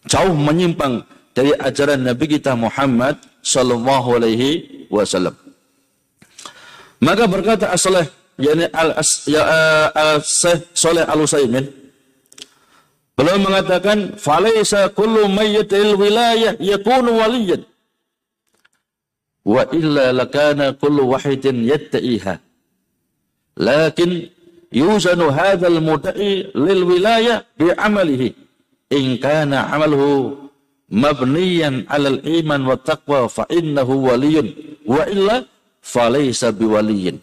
jauh 0.10 0.36
menyimpang 0.36 1.04
dari 1.34 1.52
ajaran 1.58 2.06
Nabi 2.06 2.26
kita 2.38 2.54
Muhammad 2.54 3.18
sallallahu 3.42 4.22
alaihi 4.22 4.88
wasallam. 4.88 5.36
Maka 7.04 7.28
berkata 7.28 7.76
As-Saleh 7.76 8.08
yakni 8.40 8.66
al 8.72 8.96
ya, 9.28 9.44
al 9.92 10.24
Saleh 10.74 11.04
Al 11.06 11.20
Utsaimin 11.22 11.66
beliau 13.14 13.38
mengatakan 13.38 14.18
falaisa 14.18 14.90
kullu 14.90 15.30
mayyitil 15.30 15.94
wilayah 16.00 16.58
yakunu 16.58 17.14
waliyan 17.22 17.62
wa 19.46 19.68
illa 19.70 20.10
lakana 20.16 20.74
kullu 20.74 21.14
wahidin 21.14 21.62
yatta'iha 21.68 22.42
lakin 23.60 24.34
yuzanu 24.74 25.30
hadzal 25.30 25.78
mudai 25.78 26.50
lil 26.58 26.82
wilayah 26.90 27.46
bi 27.54 27.70
amalihi 27.70 28.34
in 28.94 29.18
kana 29.18 29.74
amaluhu 29.74 30.38
mabniyan 30.94 31.90
alal 31.90 32.22
iman 32.22 32.62
wa 32.70 32.78
taqwa 32.78 33.26
fa 33.26 33.50
innahu 33.50 34.14
waliyun. 34.14 34.54
Wa 34.86 35.10
illa 35.10 35.50
falaysa 35.82 36.54
biwaliyin. 36.54 37.18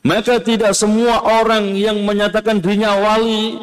Maka 0.00 0.40
tidak 0.40 0.72
semua 0.72 1.20
orang 1.20 1.76
yang 1.76 2.00
menyatakan 2.04 2.56
dirinya 2.60 2.96
wali 2.96 3.60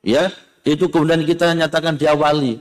ya 0.00 0.32
itu 0.64 0.88
kemudian 0.88 1.24
kita 1.24 1.52
nyatakan 1.52 2.00
dia 2.00 2.16
wali. 2.16 2.60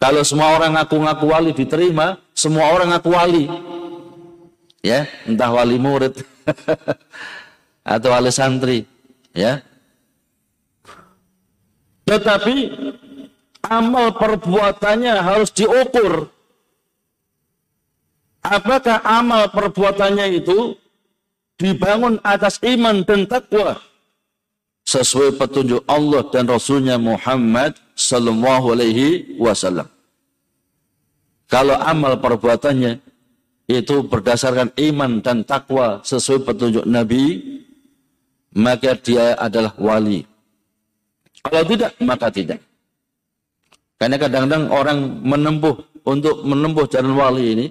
Kalau 0.00 0.24
semua 0.26 0.56
orang 0.56 0.74
ngaku-ngaku 0.74 1.24
wali 1.28 1.50
diterima 1.52 2.16
semua 2.32 2.72
orang 2.72 2.96
ngaku 2.96 3.10
wali. 3.12 3.44
Ya 4.82 5.06
entah 5.28 5.52
wali 5.52 5.78
murid 5.78 6.26
atau 7.94 8.08
wali 8.10 8.30
santri 8.34 8.82
ya 9.30 9.62
tetapi 12.08 12.54
amal 13.66 14.14
perbuatannya 14.18 15.14
harus 15.22 15.50
diukur 15.54 16.28
apakah 18.42 18.98
amal 19.06 19.48
perbuatannya 19.54 20.42
itu 20.42 20.74
dibangun 21.56 22.18
atas 22.26 22.58
iman 22.66 23.06
dan 23.06 23.30
takwa 23.30 23.78
sesuai 24.82 25.38
petunjuk 25.38 25.86
Allah 25.86 26.26
dan 26.34 26.50
Rasulnya 26.50 26.98
Muhammad 26.98 27.78
Sallallahu 27.94 28.74
Alaihi 28.74 29.38
Wasallam. 29.38 29.86
Kalau 31.46 31.76
amal 31.78 32.18
perbuatannya 32.18 32.98
itu 33.70 33.96
berdasarkan 34.08 34.74
iman 34.74 35.22
dan 35.22 35.44
takwa 35.46 36.02
sesuai 36.02 36.48
petunjuk 36.48 36.84
Nabi, 36.88 37.40
maka 38.56 38.96
dia 38.98 39.36
adalah 39.38 39.76
wali. 39.78 40.24
Kalau 41.42 41.62
tidak, 41.66 41.90
maka 41.98 42.30
tidak. 42.30 42.60
Karena 43.98 44.16
kadang-kadang 44.18 44.64
orang 44.70 44.98
menempuh 45.22 45.74
untuk 46.06 46.42
menempuh 46.42 46.86
jalan 46.90 47.14
wali 47.14 47.44
ini, 47.54 47.66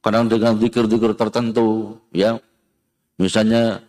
kadang 0.00 0.28
dengan 0.28 0.56
zikir-zikir 0.56 1.12
tertentu, 1.16 1.96
ya. 2.12 2.40
Misalnya 3.16 3.80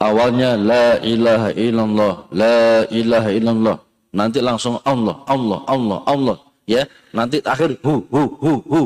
awalnya 0.00 0.56
la 0.60 1.00
ilaha 1.00 1.48
illallah, 1.56 2.14
la 2.32 2.84
ilaha 2.92 3.30
illallah. 3.32 3.76
Nanti 4.12 4.38
langsung 4.44 4.80
Allah, 4.84 5.24
Allah, 5.24 5.60
Allah, 5.68 5.98
Allah, 6.04 6.36
ya. 6.68 6.84
Nanti 7.12 7.40
akhir 7.44 7.76
hu 7.84 8.04
hu 8.08 8.22
hu 8.40 8.52
hu. 8.68 8.80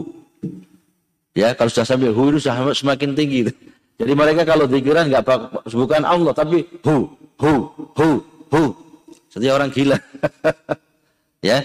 Ya, 1.35 1.55
kalau 1.55 1.71
sudah 1.71 1.87
sampai 1.87 2.11
hu 2.11 2.35
itu 2.35 2.43
semakin 2.75 3.15
tinggi. 3.15 3.47
Jadi 3.99 4.13
mereka 4.15 4.47
kalau 4.47 4.71
zikiran 4.71 5.11
nggak 5.11 5.27
bukan 5.67 6.03
Allah 6.07 6.31
tapi 6.31 6.63
hu 6.87 7.11
hu 7.39 7.53
hu 7.99 8.09
hu. 8.53 8.73
Setiap 9.29 9.61
orang 9.61 9.71
gila. 9.73 9.99
ya. 11.49 11.65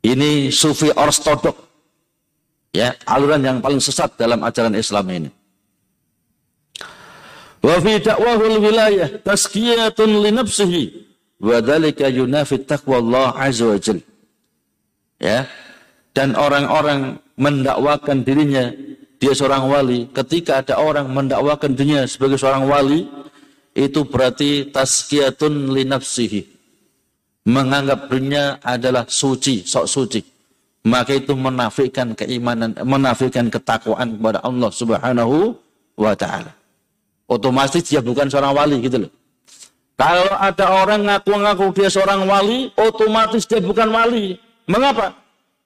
Ini 0.00 0.48
sufi 0.48 0.88
ortodok. 0.92 1.56
Ya, 2.70 2.94
aliran 3.02 3.42
yang 3.42 3.58
paling 3.58 3.82
sesat 3.82 4.14
dalam 4.14 4.40
ajaran 4.46 4.78
Islam 4.78 5.06
ini. 5.10 5.30
Wa 7.60 7.76
fi 7.82 7.98
da'wahul 7.98 8.62
wilayah 8.62 9.20
tazkiyatun 9.20 10.22
li 10.22 10.30
nafsihi 10.32 10.82
wa 11.42 11.58
dzalika 11.60 12.08
yunafi 12.08 12.62
taqwa 12.62 13.02
Allah 13.02 13.28
azza 13.36 13.66
wa 13.68 13.76
jalla. 13.76 14.04
Ya. 15.18 15.50
Dan 16.14 16.38
orang-orang 16.38 17.20
mendakwakan 17.38 18.22
dirinya 18.26 18.70
dia 19.20 19.32
seorang 19.36 19.68
wali 19.68 20.08
ketika 20.16 20.64
ada 20.64 20.80
orang 20.80 21.12
mendakwakan 21.12 21.76
dirinya 21.76 22.08
sebagai 22.08 22.40
seorang 22.40 22.64
wali 22.64 23.04
itu 23.74 24.00
berarti 24.06 24.70
tazkiyatun 24.70 25.74
li 25.74 25.84
nafsihi. 25.86 26.42
Menganggap 27.48 28.12
dirinya 28.12 28.60
adalah 28.60 29.08
suci 29.08 29.64
sok 29.64 29.86
suci. 29.88 30.20
Maka 30.80 31.12
itu 31.16 31.36
menafikan 31.36 32.16
keimanan 32.16 32.72
menafikan 32.84 33.52
ketakwaan 33.52 34.16
kepada 34.16 34.40
Allah 34.40 34.70
Subhanahu 34.72 35.52
wa 35.96 36.14
taala. 36.16 36.52
Otomatis 37.28 37.84
dia 37.84 38.00
bukan 38.00 38.26
seorang 38.32 38.56
wali 38.56 38.76
gitu 38.80 39.06
loh. 39.06 39.12
Kalau 40.00 40.32
ada 40.40 40.66
orang 40.80 41.04
ngaku-ngaku 41.04 41.76
dia 41.76 41.92
seorang 41.92 42.24
wali 42.24 42.72
otomatis 42.80 43.44
dia 43.44 43.60
bukan 43.60 43.92
wali. 43.92 44.40
Mengapa? 44.64 45.12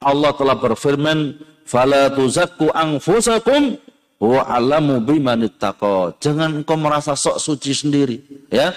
Allah 0.03 0.35
telah 0.35 0.59
berfirman 0.59 1.39
fala 1.63 2.11
tuzakku 2.11 2.75
anfusakum 2.75 3.79
wa 4.25 4.41
alamu 4.49 5.05
bimanittaqo. 5.05 6.17
Jangan 6.17 6.65
engkau 6.65 6.81
merasa 6.81 7.13
sok 7.13 7.37
suci 7.37 7.77
sendiri, 7.77 8.17
ya. 8.49 8.73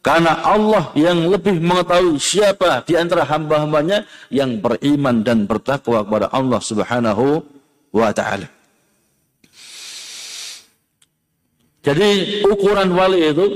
Karena 0.00 0.40
Allah 0.40 0.88
yang 0.96 1.28
lebih 1.28 1.60
mengetahui 1.60 2.16
siapa 2.16 2.80
di 2.88 2.96
antara 2.96 3.20
hamba-hambanya 3.28 4.08
yang 4.32 4.56
beriman 4.56 5.20
dan 5.20 5.44
bertakwa 5.44 6.00
kepada 6.00 6.32
Allah 6.32 6.56
Subhanahu 6.56 7.44
wa 7.92 8.08
taala. 8.08 8.48
Jadi 11.84 12.40
ukuran 12.48 12.92
wali 12.96 13.28
itu 13.28 13.46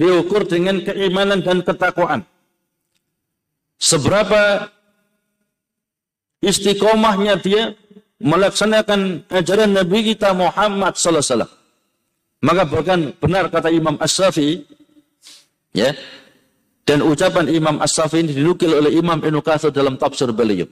diukur 0.00 0.48
dengan 0.48 0.80
keimanan 0.80 1.44
dan 1.44 1.60
ketakwaan. 1.60 2.24
Seberapa 3.76 4.72
istiqomahnya 6.40 7.40
dia 7.44 7.76
melaksanakan 8.18 9.26
ajaran 9.30 9.70
Nabi 9.74 10.14
kita 10.14 10.34
Muhammad 10.34 10.98
sallallahu 10.98 11.22
alaihi 11.22 11.32
wasallam. 11.34 11.52
Maka 12.38 12.62
bahkan 12.70 13.00
benar 13.18 13.44
kata 13.50 13.68
Imam 13.70 13.98
As-Safi 13.98 14.62
ya. 15.74 15.90
Dan 16.86 17.04
ucapan 17.04 17.52
Imam 17.52 17.76
As-Safi 17.84 18.24
ini 18.24 18.32
dinukil 18.32 18.72
oleh 18.72 18.94
Imam 18.96 19.20
Ibnu 19.20 19.44
dalam 19.74 20.00
tafsir 20.00 20.30
beliau. 20.32 20.64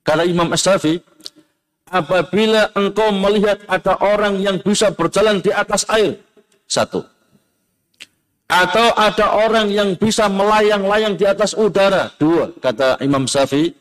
Kata 0.00 0.24
Imam 0.24 0.48
As-Safi, 0.54 0.96
apabila 1.90 2.72
engkau 2.72 3.12
melihat 3.12 3.60
ada 3.68 3.98
orang 4.00 4.40
yang 4.40 4.56
bisa 4.62 4.94
berjalan 4.94 5.42
di 5.44 5.52
atas 5.52 5.84
air, 5.92 6.16
satu. 6.64 7.04
Atau 8.46 8.94
ada 8.94 9.42
orang 9.42 9.74
yang 9.74 9.98
bisa 9.98 10.30
melayang-layang 10.30 11.18
di 11.18 11.26
atas 11.26 11.50
udara, 11.58 12.14
dua. 12.14 12.54
Kata 12.62 12.94
Imam 13.02 13.26
Syafi'i, 13.26 13.74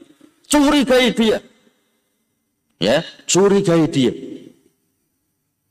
Curigai 0.50 1.14
dia. 1.14 1.38
Ya, 2.80 3.04
curigai 3.24 3.88
dia. 3.88 4.12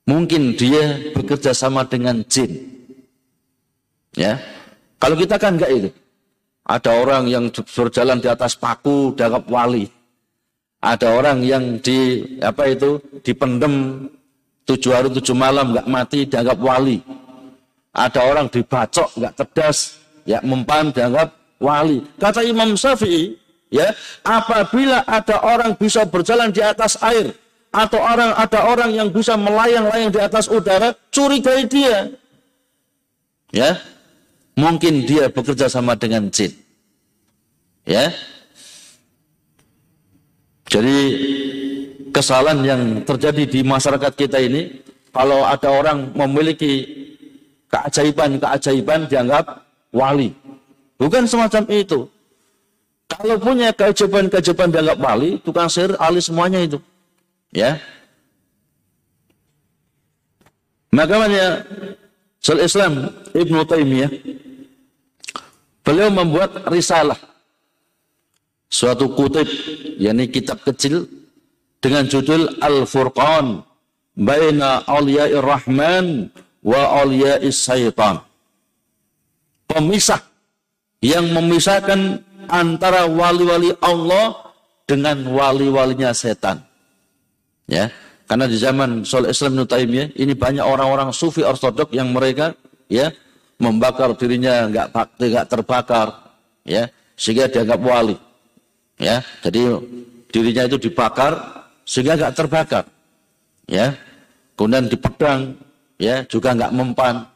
Mungkin 0.05 0.57
dia 0.57 1.13
bekerja 1.17 1.57
sama 1.57 1.85
dengan 1.85 2.21
jin. 2.29 2.61
Ya. 4.17 4.41
Kalau 5.01 5.17
kita 5.17 5.37
kan 5.37 5.57
enggak 5.57 5.73
itu. 5.73 5.91
Ada 6.65 6.97
orang 6.97 7.29
yang 7.29 7.53
berjalan 7.53 8.25
di 8.25 8.29
atas 8.29 8.57
paku 8.57 9.13
dianggap 9.13 9.45
wali. 9.53 9.85
Ada 10.81 11.13
orang 11.13 11.45
yang 11.45 11.77
di 11.81 12.25
apa 12.41 12.73
itu 12.73 13.01
dipendem 13.21 14.09
tujuh 14.65 14.93
hari 14.97 15.09
tujuh 15.13 15.37
malam 15.37 15.77
nggak 15.77 15.89
mati 15.89 16.25
dianggap 16.25 16.57
wali. 16.57 17.05
Ada 17.93 18.21
orang 18.25 18.49
dibacok 18.49 19.13
nggak 19.13 19.35
cerdas 19.37 20.01
ya 20.25 20.41
mempan 20.41 20.89
dianggap 20.89 21.37
wali. 21.61 22.01
Kata 22.17 22.41
Imam 22.41 22.77
Syafi'i, 22.77 23.37
ya 23.75 23.91
apabila 24.23 25.03
ada 25.03 25.43
orang 25.43 25.75
bisa 25.75 26.07
berjalan 26.07 26.55
di 26.55 26.63
atas 26.63 26.95
air 27.03 27.35
atau 27.75 27.99
orang 27.99 28.31
ada 28.39 28.61
orang 28.71 28.95
yang 28.95 29.11
bisa 29.11 29.35
melayang-layang 29.35 30.15
di 30.15 30.21
atas 30.23 30.47
udara 30.47 30.95
curigai 31.11 31.67
dia. 31.67 32.15
Ya 33.51 33.83
mungkin 34.55 35.03
dia 35.03 35.27
bekerja 35.27 35.67
sama 35.67 35.99
dengan 35.99 36.31
jin. 36.31 36.55
Ya. 37.83 38.15
Jadi 40.71 40.99
kesalahan 42.11 42.63
yang 42.65 42.83
terjadi 43.05 43.45
di 43.47 43.61
masyarakat 43.63 44.13
kita 44.17 44.39
ini 44.43 44.81
kalau 45.13 45.45
ada 45.45 45.71
orang 45.71 46.11
memiliki 46.15 46.87
keajaiban-keajaiban 47.69 49.07
dianggap 49.11 49.63
wali. 49.91 50.35
Bukan 50.99 51.27
semacam 51.27 51.63
itu 51.75 52.07
kalau 53.09 53.37
punya 53.37 53.71
keajaiban-keajaiban 53.71 54.73
dianggap 54.73 54.99
wali, 54.99 55.37
tukang 55.45 55.69
sihir, 55.69 55.95
ahli 56.01 56.19
semuanya 56.19 56.61
itu. 56.65 56.79
Ya. 57.55 57.79
Makanya 60.91 61.63
Syul 62.39 62.63
Islam 62.63 63.11
Ibnu 63.35 63.67
Taimiyah 63.67 64.11
beliau 65.83 66.09
membuat 66.09 66.65
risalah 66.71 67.19
suatu 68.71 69.11
kutip 69.13 69.47
yakni 69.99 70.31
kitab 70.31 70.63
kecil 70.63 71.07
dengan 71.83 72.09
judul 72.09 72.49
Al-Furqan 72.63 73.63
baina 74.17 74.87
awliya'ir 74.87 75.43
rahman 75.43 76.31
wa 76.63 77.05
awliya'is 77.05 77.59
syaitan. 77.59 78.23
Pemisah 79.69 80.23
yang 81.05 81.29
memisahkan 81.35 82.23
antara 82.49 83.09
wali-wali 83.09 83.73
Allah 83.81 84.55
dengan 84.85 85.21
wali-walinya 85.29 86.13
setan. 86.13 86.61
Ya, 87.65 87.89
karena 88.29 88.49
di 88.49 88.57
zaman 88.57 89.05
Sol 89.05 89.29
Islam 89.29 89.57
Nutaimiyah 89.57 90.17
ini 90.17 90.33
banyak 90.33 90.65
orang-orang 90.65 91.13
sufi 91.13 91.45
ortodok 91.45 91.93
yang 91.93 92.13
mereka 92.13 92.57
ya 92.89 93.13
membakar 93.61 94.17
dirinya 94.17 94.69
nggak 94.69 95.17
tidak 95.21 95.45
terbakar 95.49 96.09
ya 96.65 96.89
sehingga 97.17 97.49
dianggap 97.49 97.81
wali. 97.81 98.17
Ya 98.97 99.21
jadi 99.45 99.77
dirinya 100.33 100.65
itu 100.65 100.77
dibakar 100.89 101.37
sehingga 101.85 102.17
nggak 102.17 102.35
terbakar. 102.37 102.85
Ya 103.69 103.93
kemudian 104.57 104.89
dipedang 104.89 105.57
ya 106.01 106.25
juga 106.25 106.57
nggak 106.57 106.73
mempan. 106.73 107.29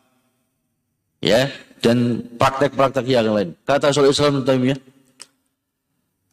Ya 1.20 1.52
dan 1.84 2.24
praktek-praktek 2.40 3.06
yang 3.06 3.28
lain. 3.32 3.52
Kata 3.68 3.92
Sol 3.92 4.08
Islam 4.08 4.40
Nutaimiyah 4.40 4.78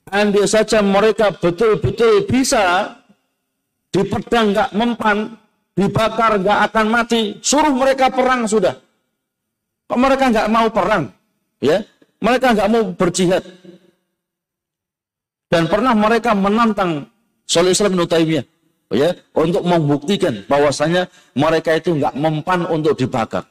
andai 0.09 0.45
saja 0.45 0.85
mereka 0.85 1.33
betul-betul 1.33 2.29
bisa 2.29 2.93
dipedang 3.89 4.53
nggak 4.53 4.69
mempan, 4.75 5.39
dibakar 5.73 6.37
nggak 6.41 6.59
akan 6.71 6.85
mati, 6.91 7.39
suruh 7.41 7.71
mereka 7.71 8.11
perang 8.11 8.45
sudah. 8.45 8.75
Kok 9.85 9.99
mereka 10.01 10.33
nggak 10.33 10.49
mau 10.51 10.67
perang? 10.69 11.09
Ya, 11.61 11.81
mereka 12.19 12.53
nggak 12.53 12.69
mau 12.69 12.83
berjihad. 12.93 13.43
Dan 15.47 15.69
pernah 15.69 15.93
mereka 15.95 16.33
menantang 16.33 17.07
Soleh 17.45 17.71
Islam 17.71 17.95
Nutaimiyah, 17.95 18.45
ya, 18.91 19.13
untuk 19.37 19.61
membuktikan 19.61 20.43
bahwasanya 20.49 21.05
mereka 21.37 21.77
itu 21.77 21.95
nggak 21.95 22.17
mempan 22.17 22.65
untuk 22.67 22.97
dibakar. 22.97 23.45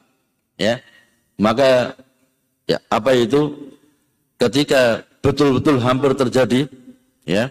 Ya, 0.59 0.83
maka 1.38 1.95
ya 2.67 2.79
apa 2.90 3.14
itu 3.14 3.73
ketika 4.38 5.03
betul-betul 5.25 5.81
hampir 5.81 6.13
terjadi 6.13 6.69
ya. 7.25 7.49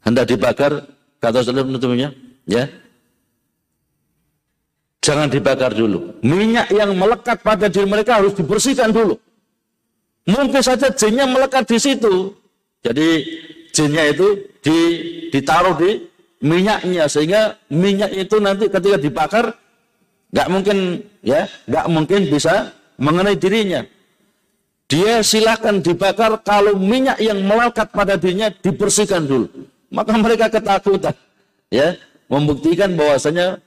Hendak 0.00 0.32
dibakar 0.32 0.88
kata 1.20 1.44
Rasulullah 1.44 1.68
penutupnya 1.68 2.08
ya. 2.48 2.64
Jangan 5.04 5.28
dibakar 5.28 5.76
dulu. 5.76 6.16
Minyak 6.24 6.72
yang 6.72 6.96
melekat 6.96 7.44
pada 7.44 7.68
diri 7.68 7.84
mereka 7.84 8.20
harus 8.20 8.32
dibersihkan 8.32 8.88
dulu. 8.88 9.20
Mungkin 10.24 10.60
saja 10.64 10.88
jinnya 10.92 11.28
melekat 11.28 11.68
di 11.68 11.76
situ. 11.76 12.32
Jadi 12.80 13.08
jinnya 13.76 14.08
itu 14.08 14.40
di, 14.64 14.78
ditaruh 15.28 15.76
di 15.76 16.08
minyaknya 16.40 17.04
sehingga 17.04 17.60
minyak 17.68 18.12
itu 18.16 18.40
nanti 18.40 18.72
ketika 18.72 18.96
dibakar 18.96 19.44
nggak 20.32 20.48
mungkin 20.48 21.04
ya 21.20 21.44
nggak 21.68 21.86
mungkin 21.92 22.20
bisa 22.32 22.72
mengenai 22.96 23.36
dirinya 23.36 23.84
dia 24.90 25.22
silakan 25.22 25.78
dibakar 25.78 26.34
kalau 26.42 26.74
minyak 26.74 27.22
yang 27.22 27.38
melekat 27.46 27.94
pada 27.94 28.18
dirinya 28.18 28.50
dibersihkan 28.50 29.22
dulu. 29.22 29.46
Maka 29.86 30.18
mereka 30.18 30.50
ketakutan. 30.50 31.14
Ya, 31.70 31.94
membuktikan 32.26 32.98
bahwasanya 32.98 33.62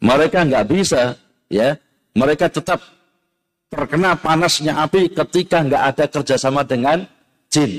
mereka 0.00 0.48
nggak 0.48 0.64
bisa, 0.72 1.20
ya, 1.52 1.76
mereka 2.16 2.48
tetap 2.48 2.80
terkena 3.68 4.16
panasnya 4.16 4.80
api 4.80 5.12
ketika 5.12 5.60
nggak 5.60 5.82
ada 5.92 6.04
kerjasama 6.08 6.64
dengan 6.64 7.04
jin. 7.52 7.72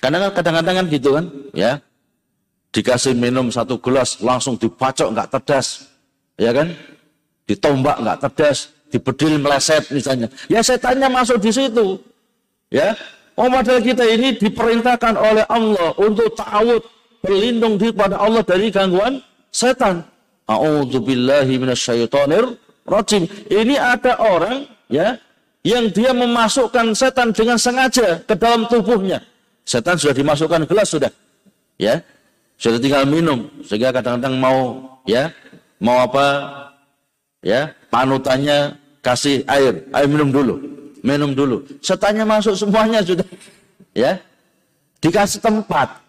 Kadang 0.00 0.32
kadang-kadang 0.32 0.74
kan 0.80 0.86
gitu 0.88 1.08
kan, 1.12 1.24
ya, 1.52 1.72
dikasih 2.72 3.12
minum 3.12 3.52
satu 3.52 3.76
gelas 3.76 4.24
langsung 4.24 4.56
dibacok 4.56 5.12
nggak 5.12 5.28
terdas, 5.28 5.92
ya 6.40 6.56
kan, 6.56 6.72
ditombak 7.44 8.00
nggak 8.00 8.18
terdas, 8.88 8.92
dibedil 8.92 9.34
meleset 9.38 9.84
misalnya. 9.92 10.28
Ya 10.48 10.64
setannya 10.64 11.08
masuk 11.12 11.38
di 11.40 11.52
situ. 11.52 12.00
Ya. 12.72 12.96
Oh 13.38 13.46
padahal 13.46 13.80
kita 13.84 14.02
ini 14.02 14.34
diperintahkan 14.34 15.14
oleh 15.14 15.46
Allah 15.46 15.94
untuk 15.94 16.34
ta'awud, 16.34 16.82
berlindung 17.22 17.78
di 17.78 17.94
pada 17.94 18.18
Allah 18.18 18.42
dari 18.42 18.66
gangguan 18.72 19.22
setan. 19.54 20.02
A'udzubillahi 20.48 21.54
minasyaitonir 21.60 22.58
rajim. 22.88 23.30
Ini 23.46 23.78
ada 23.78 24.18
orang 24.18 24.66
ya 24.90 25.20
yang 25.62 25.92
dia 25.92 26.10
memasukkan 26.10 26.96
setan 26.98 27.30
dengan 27.30 27.60
sengaja 27.60 28.24
ke 28.26 28.34
dalam 28.34 28.66
tubuhnya. 28.66 29.22
Setan 29.62 30.00
sudah 30.00 30.16
dimasukkan 30.16 30.64
gelas 30.66 30.88
sudah. 30.90 31.12
Ya. 31.78 32.02
Sudah 32.58 32.82
tinggal 32.82 33.06
minum 33.06 33.46
sehingga 33.62 33.94
kadang-kadang 33.94 34.34
mau 34.34 34.82
ya 35.06 35.30
mau 35.78 36.02
apa 36.02 36.26
ya 37.42 37.72
panutannya 37.92 38.74
kasih 39.02 39.46
air, 39.46 39.86
air 39.94 40.08
minum 40.10 40.28
dulu, 40.28 40.54
minum 41.00 41.32
dulu. 41.32 41.64
Setannya 41.80 42.26
masuk 42.26 42.54
semuanya 42.58 43.00
sudah, 43.00 43.26
ya, 43.94 44.18
dikasih 45.00 45.40
tempat. 45.40 46.02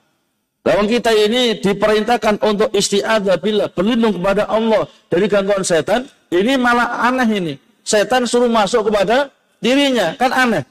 Lawan 0.67 0.85
kita 0.85 1.09
ini 1.15 1.57
diperintahkan 1.63 2.43
untuk 2.43 2.69
istiadah 2.75 3.39
bila 3.39 3.71
berlindung 3.71 4.19
kepada 4.19 4.43
Allah 4.45 4.85
dari 5.07 5.25
gangguan 5.25 5.63
setan, 5.63 6.05
ini 6.29 6.59
malah 6.59 7.07
aneh 7.09 7.29
ini. 7.31 7.53
Setan 7.81 8.27
suruh 8.27 8.51
masuk 8.51 8.91
kepada 8.91 9.31
dirinya, 9.63 10.13
kan 10.19 10.29
aneh. 10.29 10.61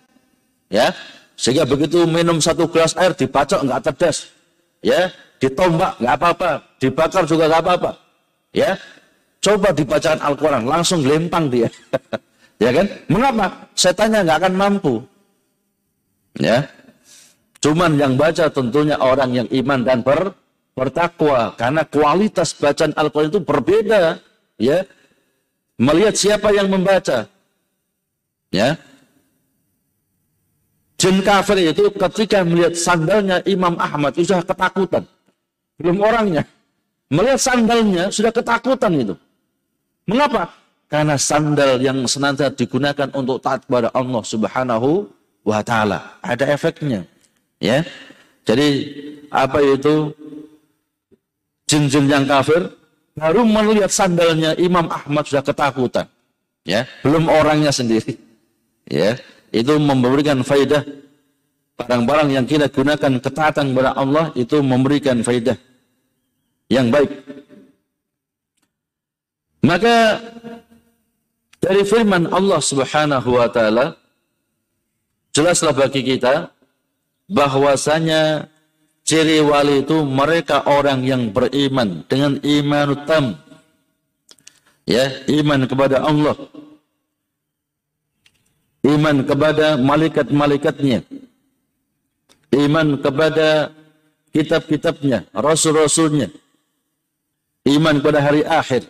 Ya, 0.68 0.92
sehingga 1.34 1.64
begitu 1.64 2.04
minum 2.04 2.38
satu 2.38 2.68
gelas 2.68 2.92
air 3.00 3.16
dibacok 3.16 3.64
nggak 3.64 3.80
cerdas. 3.90 4.28
Ya, 4.84 5.10
ditombak 5.40 5.98
nggak 5.98 6.14
apa-apa, 6.20 6.50
dibakar 6.78 7.24
juga 7.24 7.48
nggak 7.48 7.62
apa-apa. 7.64 7.90
Ya, 8.52 8.76
Coba 9.38 9.70
dibacakan 9.70 10.18
Al-Quran, 10.18 10.62
langsung 10.66 11.00
lempang 11.06 11.46
dia. 11.46 11.70
ya 12.62 12.70
kan? 12.74 12.86
Mengapa? 13.06 13.70
Setannya 13.78 14.26
nggak 14.26 14.38
akan 14.42 14.54
mampu. 14.58 14.94
Ya. 16.38 16.66
Cuman 17.58 17.98
yang 17.98 18.14
baca 18.18 18.50
tentunya 18.50 18.98
orang 18.98 19.30
yang 19.34 19.48
iman 19.50 19.80
dan 19.86 20.02
ber, 20.02 20.34
bertakwa. 20.74 21.54
Karena 21.54 21.82
kualitas 21.86 22.54
bacaan 22.54 22.94
Al-Quran 22.98 23.30
itu 23.30 23.42
berbeda. 23.42 24.18
Ya. 24.58 24.82
Melihat 25.78 26.14
siapa 26.18 26.50
yang 26.50 26.66
membaca. 26.66 27.30
Ya. 28.50 28.74
Jin 30.98 31.22
kafir 31.22 31.62
itu 31.62 31.94
ketika 31.94 32.42
melihat 32.42 32.74
sandalnya 32.74 33.38
Imam 33.46 33.78
Ahmad 33.78 34.18
itu 34.18 34.34
sudah 34.34 34.42
ketakutan. 34.42 35.06
Belum 35.78 36.02
orangnya. 36.02 36.42
Melihat 37.06 37.38
sandalnya 37.38 38.10
sudah 38.10 38.34
ketakutan 38.34 38.98
itu. 38.98 39.14
Mengapa? 40.08 40.48
Karena 40.88 41.20
sandal 41.20 41.76
yang 41.84 42.08
senantiasa 42.08 42.56
digunakan 42.56 43.12
untuk 43.12 43.44
taat 43.44 43.68
kepada 43.68 43.92
Allah 43.92 44.22
Subhanahu 44.24 45.04
wa 45.44 45.60
taala. 45.60 46.16
Ada 46.24 46.48
efeknya. 46.48 47.04
Ya. 47.60 47.84
Jadi 48.48 48.68
apa 49.28 49.60
itu 49.60 50.08
jin-jin 51.68 52.08
yang 52.08 52.24
kafir 52.24 52.72
baru 53.12 53.44
melihat 53.44 53.92
sandalnya 53.92 54.56
Imam 54.56 54.88
Ahmad 54.88 55.28
sudah 55.28 55.44
ketakutan. 55.44 56.08
Ya, 56.64 56.88
belum 57.04 57.28
orangnya 57.28 57.68
sendiri. 57.68 58.16
Ya, 58.88 59.20
itu 59.52 59.76
memberikan 59.76 60.40
faidah 60.40 60.80
barang-barang 61.76 62.32
yang 62.32 62.48
kita 62.48 62.72
gunakan 62.72 63.20
ketaatan 63.20 63.76
kepada 63.76 63.92
Allah 63.92 64.32
itu 64.32 64.64
memberikan 64.64 65.20
faidah 65.20 65.60
yang 66.72 66.88
baik 66.88 67.12
maka 69.68 70.16
dari 71.60 71.84
firman 71.84 72.24
Allah 72.32 72.56
Subhanahu 72.64 73.36
wa 73.36 73.52
taala 73.52 74.00
jelaslah 75.36 75.76
bagi 75.76 76.00
kita 76.00 76.48
bahwasanya 77.28 78.48
ciri 79.04 79.44
wali 79.44 79.84
itu 79.84 80.00
mereka 80.08 80.64
orang 80.64 81.04
yang 81.04 81.28
beriman 81.28 82.00
dengan 82.08 82.40
iman 82.40 82.86
utam 82.96 83.24
ya 84.88 85.04
iman 85.28 85.68
kepada 85.68 86.00
Allah. 86.00 86.36
Iman 88.88 89.26
kepada 89.26 89.76
malaikat-malaikatnya. 89.76 91.04
Iman 92.56 92.96
kepada 93.04 93.68
kitab-kitabnya 94.32 95.28
rasul-rasulnya. 95.36 96.32
Iman 97.68 98.00
kepada 98.00 98.24
hari 98.24 98.48
akhir 98.48 98.88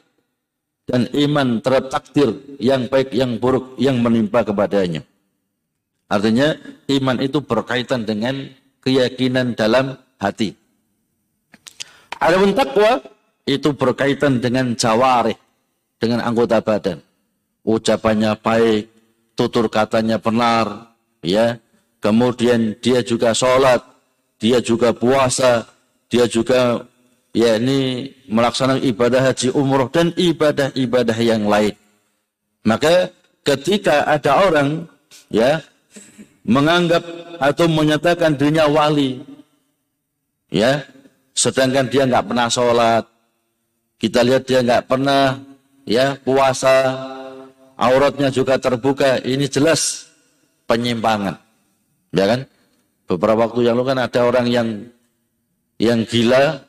dan 0.89 1.05
iman 1.13 1.61
terhadap 1.61 1.93
takdir 1.93 2.33
yang 2.57 2.89
baik, 2.89 3.13
yang 3.13 3.37
buruk 3.37 3.77
yang 3.77 4.01
menimpa 4.01 4.41
kepadanya. 4.41 5.05
Artinya 6.09 6.57
iman 6.89 7.21
itu 7.21 7.45
berkaitan 7.45 8.09
dengan 8.09 8.49
keyakinan 8.81 9.53
dalam 9.53 10.01
hati. 10.17 10.57
Adapun 12.17 12.57
takwa 12.57 13.05
itu 13.45 13.77
berkaitan 13.77 14.41
dengan 14.41 14.73
jawarih. 14.73 15.37
dengan 15.99 16.23
anggota 16.23 16.63
badan. 16.63 17.03
Ucapannya 17.67 18.39
baik, 18.39 18.87
tutur 19.35 19.67
katanya 19.67 20.17
benar, 20.17 20.95
ya. 21.21 21.59
Kemudian 21.99 22.79
dia 22.79 23.03
juga 23.03 23.35
sholat, 23.35 23.83
dia 24.39 24.63
juga 24.63 24.95
puasa, 24.95 25.67
dia 26.07 26.31
juga 26.31 26.87
ya 27.33 27.57
ini 27.61 28.11
melaksanakan 28.29 28.85
ibadah 28.85 29.21
haji 29.33 29.49
umroh 29.53 29.89
dan 29.93 30.13
ibadah-ibadah 30.17 31.19
yang 31.19 31.45
lain. 31.49 31.75
Maka 32.65 33.13
ketika 33.45 34.05
ada 34.05 34.45
orang 34.45 34.85
ya 35.33 35.65
menganggap 36.45 37.05
atau 37.39 37.67
menyatakan 37.71 38.35
dirinya 38.35 38.67
wali, 38.67 39.21
ya, 40.51 40.83
sedangkan 41.37 41.87
dia 41.89 42.09
nggak 42.09 42.27
pernah 42.29 42.49
sholat, 42.51 43.05
kita 44.01 44.21
lihat 44.27 44.43
dia 44.49 44.61
nggak 44.65 44.85
pernah 44.91 45.39
ya 45.89 46.19
puasa, 46.21 46.77
auratnya 47.79 48.29
juga 48.29 48.59
terbuka, 48.59 49.23
ini 49.23 49.47
jelas 49.47 50.11
penyimpangan. 50.69 51.39
Ya 52.13 52.25
kan? 52.25 52.41
Beberapa 53.09 53.49
waktu 53.49 53.65
yang 53.65 53.81
lalu 53.81 53.97
kan 53.97 53.99
ada 54.05 54.21
orang 54.21 54.47
yang 54.49 54.69
yang 55.81 56.05
gila, 56.05 56.68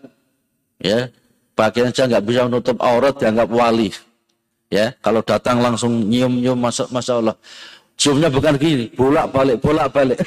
ya, 0.79 1.11
pakaian 1.53 1.91
aja 1.91 2.07
nggak 2.07 2.25
bisa 2.25 2.41
menutup 2.47 2.77
aurat 2.79 3.13
dianggap 3.19 3.49
wali. 3.51 3.91
Ya, 4.69 4.93
kalau 5.01 5.19
datang 5.25 5.59
langsung 5.59 6.07
nyium-nyium 6.07 6.57
masuk 6.57 6.87
masya 6.93 7.19
Allah. 7.19 7.37
Ciumnya 7.99 8.31
bukan 8.31 8.55
gini, 8.55 8.87
bolak 8.95 9.27
balik, 9.33 9.57
bolak 9.59 9.91
balik. 9.91 10.19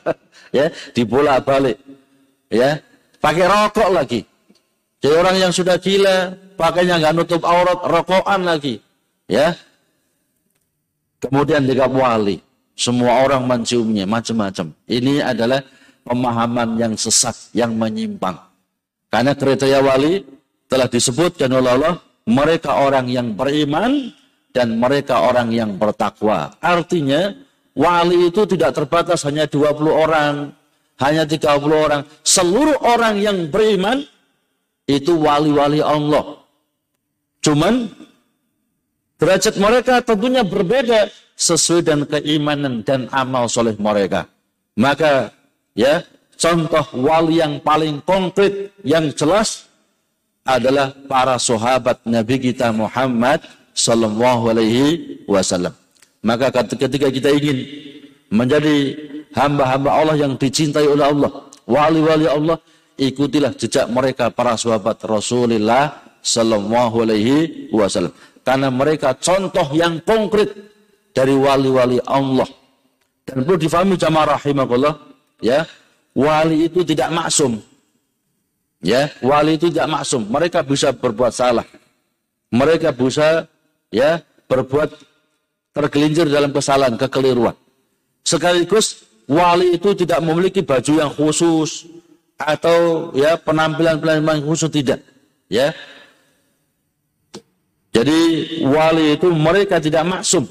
ya, 0.56 0.66
dibolak 0.90 1.46
balik. 1.46 1.76
Ya, 2.50 2.82
pakai 3.22 3.46
rokok 3.46 3.90
lagi. 3.94 4.20
Jadi 4.98 5.14
orang 5.14 5.36
yang 5.38 5.52
sudah 5.54 5.78
gila, 5.78 6.34
pakainya 6.58 6.98
nggak 6.98 7.14
nutup 7.14 7.42
aurat, 7.46 7.78
rokokan 7.86 8.42
lagi. 8.42 8.82
Ya, 9.30 9.54
kemudian 11.22 11.62
dianggap 11.62 11.94
wali. 11.94 12.42
Semua 12.74 13.22
orang 13.22 13.46
menciumnya, 13.46 14.08
macam-macam. 14.08 14.74
Ini 14.88 15.22
adalah 15.22 15.62
pemahaman 16.02 16.74
yang 16.80 16.94
sesat, 16.98 17.54
yang 17.54 17.76
menyimpang. 17.76 18.34
Karena 19.12 19.36
kriteria 19.36 19.84
wali 19.84 20.24
telah 20.72 20.88
disebutkan 20.88 21.52
oleh 21.52 21.76
Allah, 21.76 21.94
mereka 22.24 22.80
orang 22.80 23.12
yang 23.12 23.36
beriman 23.36 24.08
dan 24.56 24.80
mereka 24.80 25.20
orang 25.20 25.52
yang 25.52 25.76
bertakwa. 25.76 26.56
Artinya, 26.64 27.36
wali 27.76 28.32
itu 28.32 28.48
tidak 28.48 28.72
terbatas 28.72 29.28
hanya 29.28 29.44
20 29.44 29.92
orang, 29.92 30.56
hanya 31.04 31.28
30 31.28 31.76
orang. 31.76 32.00
Seluruh 32.24 32.80
orang 32.80 33.20
yang 33.20 33.52
beriman 33.52 34.00
itu 34.88 35.12
wali-wali 35.20 35.84
Allah. 35.84 36.40
Cuman 37.44 37.92
derajat 39.20 39.60
mereka 39.60 40.00
tentunya 40.00 40.40
berbeda 40.40 41.12
sesuai 41.36 41.82
dengan 41.84 42.06
keimanan 42.08 42.80
dan 42.80 43.12
amal 43.12 43.44
soleh 43.50 43.76
mereka. 43.76 44.24
Maka 44.78 45.34
ya 45.76 46.00
contoh 46.42 46.86
wali 46.98 47.38
yang 47.38 47.62
paling 47.62 48.02
konkret 48.02 48.74
yang 48.82 49.14
jelas 49.14 49.70
adalah 50.42 50.90
para 51.06 51.38
sahabat 51.38 52.02
Nabi 52.02 52.50
kita 52.50 52.74
Muhammad 52.74 53.46
Sallallahu 53.70 54.50
Alaihi 54.50 55.22
Wasallam. 55.30 55.70
Maka 56.26 56.50
ketika 56.66 57.06
kita 57.14 57.30
ingin 57.30 57.62
menjadi 58.26 58.98
hamba-hamba 59.38 59.90
Allah 59.94 60.16
yang 60.18 60.34
dicintai 60.34 60.86
oleh 60.86 61.06
Allah, 61.06 61.30
wali-wali 61.62 62.26
Allah, 62.26 62.58
ikutilah 62.98 63.54
jejak 63.54 63.86
mereka 63.86 64.34
para 64.34 64.58
sahabat 64.58 64.98
Rasulullah 65.06 65.94
Sallallahu 66.22 67.06
Alaihi 67.06 67.70
Wasallam. 67.70 68.10
Karena 68.42 68.74
mereka 68.74 69.14
contoh 69.14 69.70
yang 69.70 70.02
konkret 70.02 70.50
dari 71.14 71.38
wali-wali 71.38 72.02
Allah. 72.02 72.50
Dan 73.22 73.46
perlu 73.46 73.54
difahami 73.54 73.94
jamaah 73.94 74.34
rahimahullah, 74.34 74.94
ya, 75.38 75.62
wali 76.16 76.68
itu 76.68 76.84
tidak 76.84 77.12
maksum. 77.12 77.60
Ya, 78.82 79.10
wali 79.22 79.56
itu 79.56 79.70
tidak 79.70 79.88
maksum. 79.88 80.26
Mereka 80.26 80.66
bisa 80.66 80.90
berbuat 80.90 81.32
salah. 81.32 81.66
Mereka 82.52 82.92
bisa 82.92 83.46
ya 83.88 84.20
berbuat 84.50 84.90
tergelincir 85.72 86.28
dalam 86.28 86.52
kesalahan, 86.52 86.98
kekeliruan. 86.98 87.56
Sekaligus 88.22 89.06
wali 89.30 89.78
itu 89.78 89.94
tidak 89.96 90.20
memiliki 90.20 90.60
baju 90.60 90.92
yang 90.98 91.10
khusus 91.14 91.88
atau 92.36 93.10
ya 93.14 93.38
penampilan-penampilan 93.38 94.42
khusus 94.44 94.68
tidak. 94.68 95.00
Ya. 95.46 95.72
Jadi 97.92 98.20
wali 98.64 99.14
itu 99.20 99.28
mereka 99.30 99.76
tidak 99.78 100.04
maksum. 100.08 100.48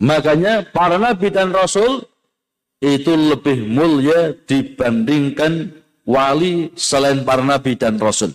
Makanya 0.00 0.64
para 0.70 0.96
nabi 0.96 1.28
dan 1.28 1.52
rasul 1.52 2.08
itu 2.80 3.12
lebih 3.12 3.68
mulia 3.68 4.32
dibandingkan 4.48 5.68
wali 6.08 6.72
selain 6.74 7.20
para 7.22 7.44
nabi 7.44 7.76
dan 7.76 8.00
rasul. 8.00 8.32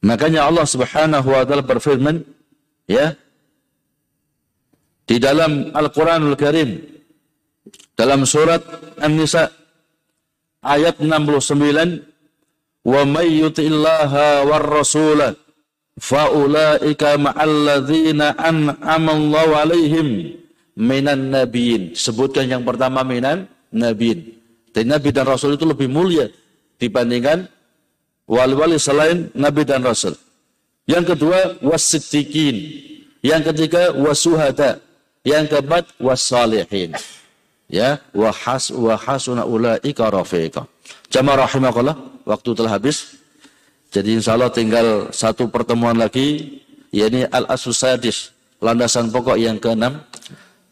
Makanya 0.00 0.48
Allah 0.48 0.64
Subhanahu 0.64 1.28
wa 1.28 1.44
taala 1.44 1.62
berfirman 1.62 2.24
ya 2.88 3.12
di 5.04 5.16
dalam 5.20 5.68
Al-Qur'anul 5.76 6.38
Karim 6.38 6.80
dalam 7.92 8.24
surat 8.24 8.62
An-Nisa 9.02 9.52
ayat 10.64 10.96
69 11.02 12.88
wa 12.88 13.02
may 13.04 13.28
yuti'illaha 13.42 14.48
war 14.48 14.64
rasulah 14.64 15.34
faulaika 15.98 17.18
ma'alladzina 17.18 18.38
an'amallahu 18.38 19.52
alaihim 19.58 20.38
minan 20.78 21.34
nabiyin. 21.34 21.98
Sebutkan 21.98 22.46
yang 22.46 22.62
pertama 22.62 23.02
minan 23.02 23.50
nabiyin. 23.74 24.38
Dan 24.70 24.94
nabi 24.94 25.10
dan 25.10 25.26
rasul 25.26 25.58
itu 25.58 25.66
lebih 25.66 25.90
mulia 25.90 26.30
dibandingkan 26.78 27.50
wali-wali 28.30 28.78
selain 28.78 29.26
nabi 29.34 29.66
dan 29.66 29.82
rasul. 29.82 30.14
Yang 30.86 31.18
kedua 31.18 31.58
wasiddiqin. 31.58 32.56
Yang 33.26 33.52
ketiga 33.52 33.90
wasuhada. 33.98 34.78
Yang 35.26 35.58
keempat 35.58 35.84
wasalihin. 35.98 36.94
Ya, 37.68 38.00
wa 38.16 38.32
has 38.32 38.72
wa 38.72 38.96
hasuna 38.96 39.44
ulaika 39.44 40.08
rafiqa. 40.08 40.64
Jamaah 41.12 41.44
rahimakallah, 41.44 41.96
waktu 42.24 42.56
telah 42.56 42.80
habis. 42.80 43.20
Jadi 43.92 44.16
insya 44.16 44.40
Allah 44.40 44.48
tinggal 44.48 45.12
satu 45.12 45.52
pertemuan 45.52 45.96
lagi, 45.96 46.60
yakni 46.88 47.28
Al-Asusadis, 47.28 48.32
landasan 48.64 49.12
pokok 49.12 49.36
yang 49.36 49.60
keenam. 49.60 50.00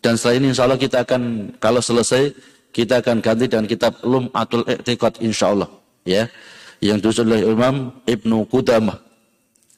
Dan 0.04 0.14
setelah 0.14 0.36
ini 0.38 0.46
insya 0.52 0.64
Allah 0.68 0.78
kita 0.78 1.02
akan, 1.02 1.54
kalau 1.58 1.80
selesai, 1.80 2.30
kita 2.70 3.00
akan 3.00 3.24
ganti 3.24 3.48
dengan 3.48 3.64
kitab 3.64 3.96
Lum 4.04 4.28
Atul 4.36 4.62
I'tiqad 4.68 5.18
insya 5.24 5.56
Allah. 5.56 5.68
Ya, 6.06 6.30
yang 6.78 7.02
ditulis 7.02 7.18
oleh 7.24 7.42
Imam 7.42 7.90
Ibnu 8.06 8.46
Qudamah. 8.46 9.02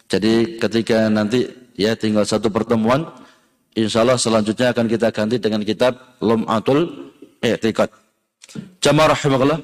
Jadi 0.09 0.59
ketika 0.61 1.09
nanti 1.09 1.49
ya 1.79 1.95
tinggal 1.95 2.29
satu 2.29 2.53
pertemuan, 2.53 3.09
insya 3.73 4.05
Allah 4.05 4.19
selanjutnya 4.21 4.75
akan 4.75 4.87
kita 4.91 5.09
ganti 5.15 5.37
dengan 5.41 5.63
kitab 5.65 6.19
Lum 6.21 6.45
Atul. 6.51 7.13
Jamaah 8.83 9.15
rahimahullah. 9.15 9.61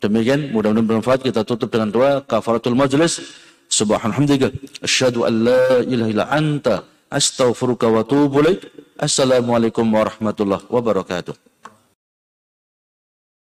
Demikian 0.00 0.48
mudah-mudahan 0.56 0.88
bermanfaat 0.88 1.20
kita 1.20 1.44
tutup 1.44 1.68
dengan 1.68 1.92
doa 1.92 2.24
kafaratul 2.24 2.72
majlis. 2.72 3.20
Subhanallah. 3.68 4.50
Asyhadu 4.80 5.28
an 5.28 5.34
la 5.44 5.84
ilaha 5.84 6.08
illa 6.08 6.24
anta 6.32 6.82
astaghfiruka 7.10 7.90
wa 7.90 8.00
atubu 8.00 8.40
ilaik. 8.40 8.70
Assalamualaikum 8.98 9.84
warahmatullahi 9.84 10.62
wabarakatuh. 10.70 11.49